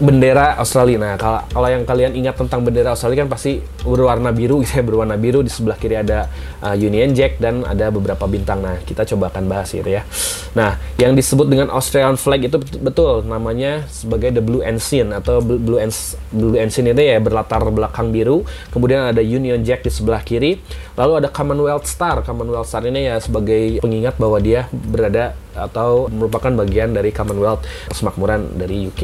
bendera 0.00 0.56
Australia. 0.56 0.96
Nah, 0.96 1.14
kalau, 1.20 1.40
kalau 1.52 1.68
yang 1.68 1.84
kalian 1.84 2.12
ingat 2.16 2.38
tentang 2.38 2.64
bendera 2.64 2.96
Australia 2.96 3.26
kan 3.26 3.30
pasti 3.30 3.60
berwarna 3.84 4.32
biru, 4.32 4.64
gitu 4.64 4.80
ya, 4.80 4.84
berwarna 4.84 5.16
biru. 5.20 5.44
Di 5.44 5.52
sebelah 5.52 5.76
kiri 5.76 6.00
ada 6.00 6.30
uh, 6.64 6.76
Union 6.76 7.12
Jack 7.12 7.36
dan 7.42 7.66
ada 7.66 7.92
beberapa 7.92 8.24
bintang. 8.24 8.64
Nah, 8.64 8.80
kita 8.82 9.04
coba 9.12 9.28
akan 9.28 9.44
bahas 9.50 9.68
gitu 9.68 9.88
ya. 9.88 10.06
Nah, 10.52 10.76
yang 11.00 11.16
disebut 11.16 11.48
dengan 11.48 11.72
Australian 11.72 12.20
flag 12.20 12.44
itu 12.44 12.60
betul, 12.80 13.24
namanya 13.24 13.88
sebagai 13.88 14.36
the 14.36 14.42
Blue 14.44 14.60
Ensign 14.60 15.12
atau 15.16 15.40
Blue, 15.40 15.80
Ens, 15.80 16.14
Blue 16.28 16.56
Ensign 16.56 16.92
itu 16.92 17.02
ya 17.02 17.16
berlatar 17.20 17.64
belakang 17.72 18.12
biru. 18.12 18.44
Kemudian 18.72 19.12
ada 19.12 19.20
Union 19.24 19.60
Jack 19.64 19.84
di 19.84 19.90
sebelah 19.92 20.20
kiri. 20.20 20.60
Lalu 20.96 21.24
ada 21.24 21.28
Commonwealth 21.32 21.88
Star. 21.88 22.20
Commonwealth 22.20 22.68
Star 22.68 22.84
ini 22.84 23.08
ya 23.08 23.16
sebagai 23.18 23.80
pengingat 23.80 24.20
bahwa 24.20 24.36
dia 24.38 24.68
berada 24.72 25.32
atau 25.54 26.08
merupakan 26.08 26.50
bagian 26.64 26.92
dari 26.92 27.10
Commonwealth 27.14 27.64
semakmuran 27.92 28.56
dari 28.56 28.88
UK. 28.88 29.02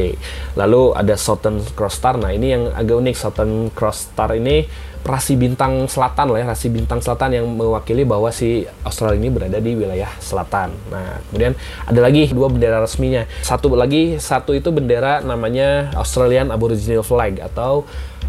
Lalu 0.57 0.97
ada 0.97 1.15
Southern 1.15 1.63
Cross 1.77 2.01
Star. 2.01 2.17
Nah, 2.17 2.33
ini 2.33 2.53
yang 2.55 2.73
agak 2.73 2.97
unik 2.99 3.17
Southern 3.17 3.71
Cross 3.73 4.13
Star 4.13 4.35
ini 4.35 4.65
rasi 5.09 5.39
bintang 5.39 5.87
selatan 5.89 6.35
lah 6.35 6.43
ya, 6.43 6.47
rasi 6.53 6.69
bintang 6.69 7.01
selatan 7.01 7.41
yang 7.41 7.47
mewakili 7.49 8.03
bahwa 8.03 8.29
si 8.29 8.67
Australia 8.85 9.17
ini 9.17 9.31
berada 9.33 9.59
di 9.63 9.73
wilayah 9.73 10.11
selatan. 10.21 10.75
Nah, 10.91 11.23
kemudian 11.31 11.57
ada 11.87 12.01
lagi 12.03 12.29
dua 12.29 12.53
bendera 12.53 12.83
resminya. 12.83 13.25
Satu 13.41 13.73
lagi, 13.73 14.21
satu 14.21 14.53
itu 14.53 14.69
bendera 14.69 15.25
namanya 15.25 15.95
Australian 15.97 16.53
Aboriginal 16.53 17.07
Flag 17.07 17.41
atau 17.41 17.89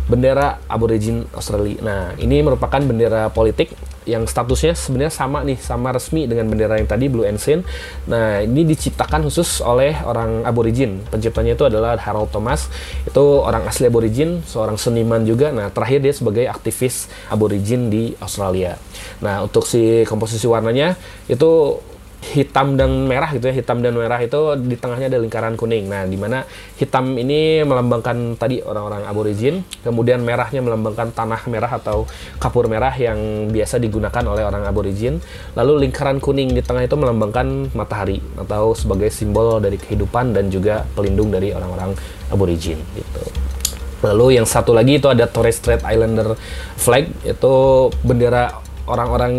bendera 0.09 0.57
aborigin 0.65 1.29
Australia. 1.37 1.77
Nah, 1.85 2.03
ini 2.17 2.41
merupakan 2.41 2.81
bendera 2.81 3.29
politik 3.29 3.75
yang 4.09 4.25
statusnya 4.25 4.73
sebenarnya 4.73 5.13
sama 5.13 5.45
nih, 5.45 5.61
sama 5.61 5.93
resmi 5.93 6.25
dengan 6.25 6.49
bendera 6.49 6.81
yang 6.81 6.89
tadi 6.89 7.05
Blue 7.05 7.23
Ensign. 7.23 7.61
Nah, 8.09 8.41
ini 8.41 8.65
diciptakan 8.65 9.29
khusus 9.29 9.61
oleh 9.61 9.93
orang 10.01 10.41
aborigin. 10.43 11.05
Penciptanya 11.05 11.53
itu 11.53 11.69
adalah 11.69 11.93
Harold 12.01 12.33
Thomas. 12.33 12.65
Itu 13.05 13.45
orang 13.45 13.69
asli 13.69 13.85
aborigin, 13.85 14.41
seorang 14.43 14.81
seniman 14.81 15.21
juga. 15.23 15.53
Nah, 15.53 15.69
terakhir 15.69 16.01
dia 16.01 16.13
sebagai 16.13 16.49
aktivis 16.49 17.05
aborigin 17.29 17.93
di 17.93 18.17
Australia. 18.17 18.75
Nah, 19.21 19.45
untuk 19.45 19.69
si 19.69 20.03
komposisi 20.09 20.49
warnanya 20.49 20.97
itu 21.29 21.77
hitam 22.19 22.75
dan 22.75 23.07
merah 23.07 23.31
gitu 23.31 23.47
ya 23.47 23.55
hitam 23.55 23.79
dan 23.79 23.95
merah 23.95 24.19
itu 24.19 24.37
di 24.59 24.75
tengahnya 24.75 25.07
ada 25.07 25.19
lingkaran 25.23 25.55
kuning. 25.55 25.87
Nah 25.87 26.03
di 26.03 26.19
mana 26.19 26.43
hitam 26.75 27.15
ini 27.15 27.63
melambangkan 27.63 28.35
tadi 28.35 28.59
orang-orang 28.59 29.07
aborigin 29.07 29.63
kemudian 29.81 30.19
merahnya 30.21 30.59
melambangkan 30.59 31.15
tanah 31.15 31.41
merah 31.47 31.71
atau 31.79 32.03
kapur 32.37 32.67
merah 32.67 32.91
yang 32.93 33.49
biasa 33.49 33.79
digunakan 33.79 34.23
oleh 34.27 34.43
orang 34.43 34.67
aborigin. 34.67 35.23
Lalu 35.55 35.87
lingkaran 35.87 36.19
kuning 36.19 36.51
di 36.51 36.59
tengah 36.59 36.83
itu 36.83 36.95
melambangkan 36.99 37.71
matahari 37.71 38.19
atau 38.35 38.75
sebagai 38.75 39.07
simbol 39.09 39.63
dari 39.63 39.79
kehidupan 39.79 40.35
dan 40.35 40.51
juga 40.51 40.83
pelindung 40.93 41.31
dari 41.31 41.55
orang-orang 41.55 41.95
aborigin 42.29 42.77
gitu. 42.93 43.23
Lalu 43.99 44.39
yang 44.39 44.47
satu 44.47 44.71
lagi 44.71 44.95
itu 44.95 45.11
ada 45.11 45.27
Torres 45.27 45.59
Strait 45.59 45.83
Islander 45.83 46.39
flag, 46.79 47.11
itu 47.27 47.55
bendera 47.99 48.63
orang-orang 48.89 49.33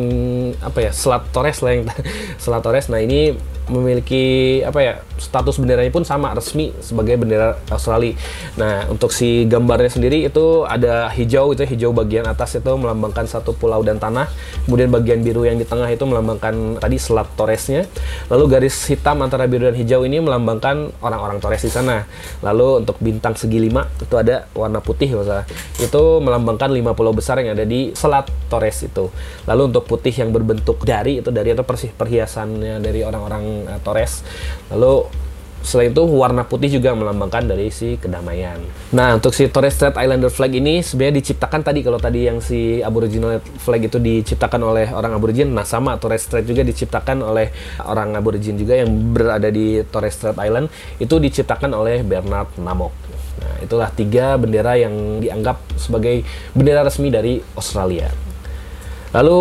apa 0.63 0.79
ya 0.79 0.91
Selat 0.95 1.27
Torres 1.35 1.59
lah 1.61 1.75
yang 1.75 1.85
Selat 2.43 2.63
Torres. 2.63 2.87
Nah 2.87 3.03
ini 3.03 3.35
memiliki 3.71 4.59
apa 4.67 4.81
ya 4.83 4.95
status 5.17 5.63
benderanya 5.63 5.95
pun 5.95 6.03
sama 6.03 6.35
resmi 6.35 6.75
sebagai 6.83 7.15
bendera 7.15 7.55
Australia. 7.71 8.19
Nah 8.59 8.91
untuk 8.91 9.15
si 9.15 9.47
gambarnya 9.47 9.93
sendiri 9.93 10.27
itu 10.27 10.67
ada 10.67 11.07
hijau 11.15 11.55
itu 11.55 11.63
hijau 11.63 11.95
bagian 11.95 12.27
atas 12.27 12.59
itu 12.59 12.73
melambangkan 12.75 13.31
satu 13.31 13.55
pulau 13.55 13.81
dan 13.87 14.03
tanah. 14.03 14.27
Kemudian 14.67 14.91
bagian 14.91 15.23
biru 15.23 15.47
yang 15.47 15.57
di 15.57 15.65
tengah 15.65 15.87
itu 15.87 16.03
melambangkan 16.03 16.83
tadi 16.83 16.99
Selat 16.99 17.31
Torresnya. 17.39 17.87
Lalu 18.27 18.45
garis 18.51 18.75
hitam 18.91 19.23
antara 19.23 19.47
biru 19.47 19.71
dan 19.71 19.77
hijau 19.79 20.03
ini 20.03 20.19
melambangkan 20.19 20.91
orang-orang 20.99 21.39
Torres 21.39 21.63
di 21.63 21.71
sana. 21.71 22.05
Lalu 22.43 22.83
untuk 22.83 22.99
bintang 22.99 23.39
segi 23.39 23.63
lima 23.63 23.87
itu 24.03 24.15
ada 24.19 24.51
warna 24.57 24.83
putih 24.83 25.15
masalah. 25.15 25.47
Itu 25.79 26.19
melambangkan 26.19 26.75
lima 26.75 26.97
pulau 26.99 27.15
besar 27.15 27.39
yang 27.39 27.55
ada 27.55 27.63
di 27.63 27.95
Selat 27.95 28.27
Torres 28.51 28.83
itu. 28.83 29.13
Lalu 29.47 29.63
untuk 29.71 29.87
putih 29.87 30.13
yang 30.13 30.35
berbentuk 30.35 30.83
dari 30.83 31.23
itu 31.23 31.31
dari 31.31 31.53
atau 31.55 31.63
perhiasannya 31.69 32.83
dari 32.83 33.05
orang-orang 33.05 33.60
uh, 33.67 33.81
Torres. 33.83 34.23
Lalu 34.73 35.09
selain 35.61 35.93
itu 35.93 36.01
warna 36.09 36.41
putih 36.49 36.81
juga 36.81 36.97
melambangkan 36.97 37.45
dari 37.45 37.69
si 37.69 38.01
kedamaian. 38.01 38.57
Nah 38.97 39.13
untuk 39.21 39.37
si 39.37 39.45
Torres 39.53 39.77
Strait 39.77 39.93
Islander 39.93 40.33
flag 40.33 40.57
ini 40.57 40.81
sebenarnya 40.81 41.21
diciptakan 41.21 41.61
tadi 41.61 41.85
kalau 41.85 42.01
tadi 42.01 42.25
yang 42.25 42.41
si 42.41 42.81
Aboriginal 42.81 43.45
flag 43.61 43.85
itu 43.85 44.01
diciptakan 44.01 44.61
oleh 44.65 44.89
orang 44.89 45.13
Aborigin, 45.13 45.53
nah 45.53 45.69
sama 45.69 46.01
Torres 46.01 46.25
Strait 46.25 46.49
juga 46.49 46.65
diciptakan 46.65 47.21
oleh 47.21 47.53
orang 47.85 48.17
Aborigin 48.17 48.57
juga 48.57 48.81
yang 48.81 48.89
berada 49.13 49.53
di 49.53 49.85
Torres 49.85 50.17
Strait 50.17 50.41
Island 50.41 50.73
itu 50.97 51.21
diciptakan 51.21 51.77
oleh 51.77 52.01
Bernard 52.01 52.57
Namok. 52.57 52.97
Nah 53.45 53.55
itulah 53.61 53.93
tiga 53.93 54.41
bendera 54.41 54.81
yang 54.81 55.21
dianggap 55.21 55.61
sebagai 55.77 56.25
bendera 56.57 56.89
resmi 56.89 57.13
dari 57.13 57.37
Australia. 57.53 58.30
Lalu 59.11 59.41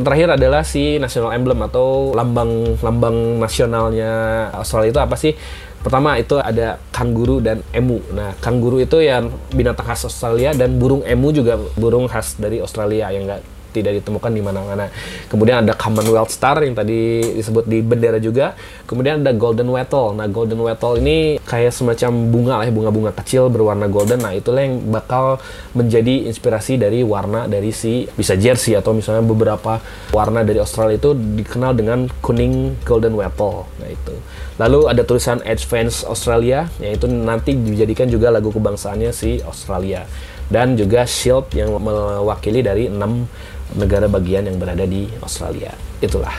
yang 0.00 0.04
terakhir 0.04 0.28
adalah 0.40 0.64
si 0.64 0.96
national 0.96 1.36
emblem 1.36 1.60
atau 1.68 2.16
lambang 2.16 2.80
lambang 2.80 3.36
nasionalnya 3.36 4.48
Australia 4.56 4.90
itu 4.96 5.00
apa 5.00 5.16
sih? 5.20 5.36
Pertama 5.80 6.16
itu 6.20 6.36
ada 6.36 6.76
kanguru 6.92 7.40
dan 7.40 7.64
emu. 7.72 8.00
Nah, 8.12 8.36
kanguru 8.40 8.80
itu 8.80 9.00
yang 9.00 9.32
binatang 9.52 9.88
khas 9.88 10.04
Australia 10.08 10.52
dan 10.52 10.76
burung 10.76 11.04
emu 11.04 11.28
juga 11.32 11.56
burung 11.76 12.08
khas 12.08 12.36
dari 12.36 12.60
Australia 12.60 13.12
yang 13.12 13.28
enggak 13.28 13.59
tidak 13.70 14.02
ditemukan 14.02 14.30
di 14.34 14.42
mana-mana. 14.42 14.90
Kemudian 15.30 15.64
ada 15.64 15.72
Commonwealth 15.74 16.34
Star 16.34 16.60
yang 16.62 16.74
tadi 16.74 17.22
disebut 17.38 17.64
di 17.66 17.80
bendera 17.80 18.18
juga. 18.18 18.54
Kemudian 18.84 19.22
ada 19.22 19.32
Golden 19.32 19.70
Wattle. 19.70 20.18
Nah, 20.18 20.26
Golden 20.26 20.60
Wattle 20.60 20.98
ini 21.00 21.38
kayak 21.42 21.72
semacam 21.72 22.10
bunga 22.28 22.54
lah 22.60 22.66
ya, 22.66 22.72
bunga-bunga 22.74 23.12
kecil 23.16 23.48
berwarna 23.48 23.86
golden. 23.86 24.20
Nah, 24.22 24.34
itulah 24.34 24.62
yang 24.66 24.82
bakal 24.90 25.38
menjadi 25.72 26.26
inspirasi 26.26 26.76
dari 26.76 27.00
warna 27.06 27.46
dari 27.46 27.70
si 27.70 28.04
bisa 28.18 28.34
jersey 28.34 28.74
atau 28.74 28.90
misalnya 28.92 29.22
beberapa 29.22 29.78
warna 30.10 30.42
dari 30.42 30.58
Australia 30.58 30.98
itu 30.98 31.14
dikenal 31.14 31.72
dengan 31.78 32.10
kuning 32.20 32.76
Golden 32.82 33.14
Wattle. 33.14 33.66
Nah, 33.78 33.88
itu. 33.88 34.14
Lalu 34.60 34.92
ada 34.92 35.02
tulisan 35.06 35.40
Advance 35.46 36.04
Australia, 36.04 36.68
yaitu 36.82 37.08
nanti 37.08 37.56
dijadikan 37.56 38.10
juga 38.12 38.28
lagu 38.28 38.52
kebangsaannya 38.52 39.10
si 39.14 39.40
Australia 39.40 40.04
dan 40.50 40.74
juga 40.74 41.06
Shield 41.06 41.54
yang 41.54 41.70
mewakili 41.78 42.60
dari 42.60 42.90
enam 42.90 43.30
negara 43.76 44.06
bagian 44.10 44.46
yang 44.46 44.56
berada 44.58 44.86
di 44.86 45.06
Australia. 45.22 45.74
Itulah. 46.00 46.32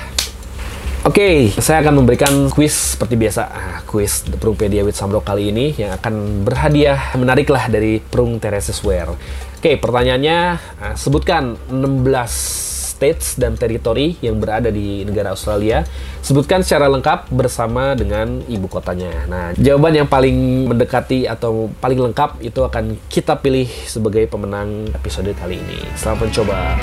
Oke, 1.01 1.49
okay, 1.49 1.61
saya 1.61 1.81
akan 1.81 2.05
memberikan 2.05 2.29
quiz 2.53 2.93
seperti 2.93 3.17
biasa. 3.17 3.41
Ah, 3.49 3.77
quiz 3.89 4.21
The 4.21 4.37
Prungpedia 4.37 4.85
with 4.85 4.93
Samro 4.93 5.17
kali 5.25 5.49
ini 5.49 5.73
yang 5.73 5.97
akan 5.97 6.45
berhadiah 6.45 7.17
menarik 7.17 7.49
lah 7.49 7.65
dari 7.73 7.97
Prung 7.97 8.37
Teresis 8.37 8.85
Wear. 8.85 9.09
Oke, 9.09 9.17
okay, 9.57 9.75
pertanyaannya, 9.81 10.37
ah, 10.77 10.93
sebutkan 10.93 11.57
16 11.73 12.70
states 13.01 13.33
dan 13.33 13.57
teritori 13.57 14.13
yang 14.21 14.37
berada 14.37 14.69
di 14.69 15.01
negara 15.01 15.33
Australia. 15.33 15.81
Sebutkan 16.21 16.61
secara 16.61 16.85
lengkap 16.85 17.33
bersama 17.33 17.97
dengan 17.97 18.45
ibu 18.45 18.69
kotanya. 18.69 19.25
Nah, 19.25 19.45
jawaban 19.57 20.05
yang 20.05 20.05
paling 20.05 20.69
mendekati 20.69 21.25
atau 21.25 21.73
paling 21.81 21.97
lengkap 21.97 22.45
itu 22.45 22.61
akan 22.61 23.01
kita 23.09 23.41
pilih 23.41 23.65
sebagai 23.89 24.29
pemenang 24.29 24.85
episode 24.93 25.33
kali 25.33 25.57
ini. 25.57 25.81
Selamat 25.97 26.29
mencoba. 26.29 26.77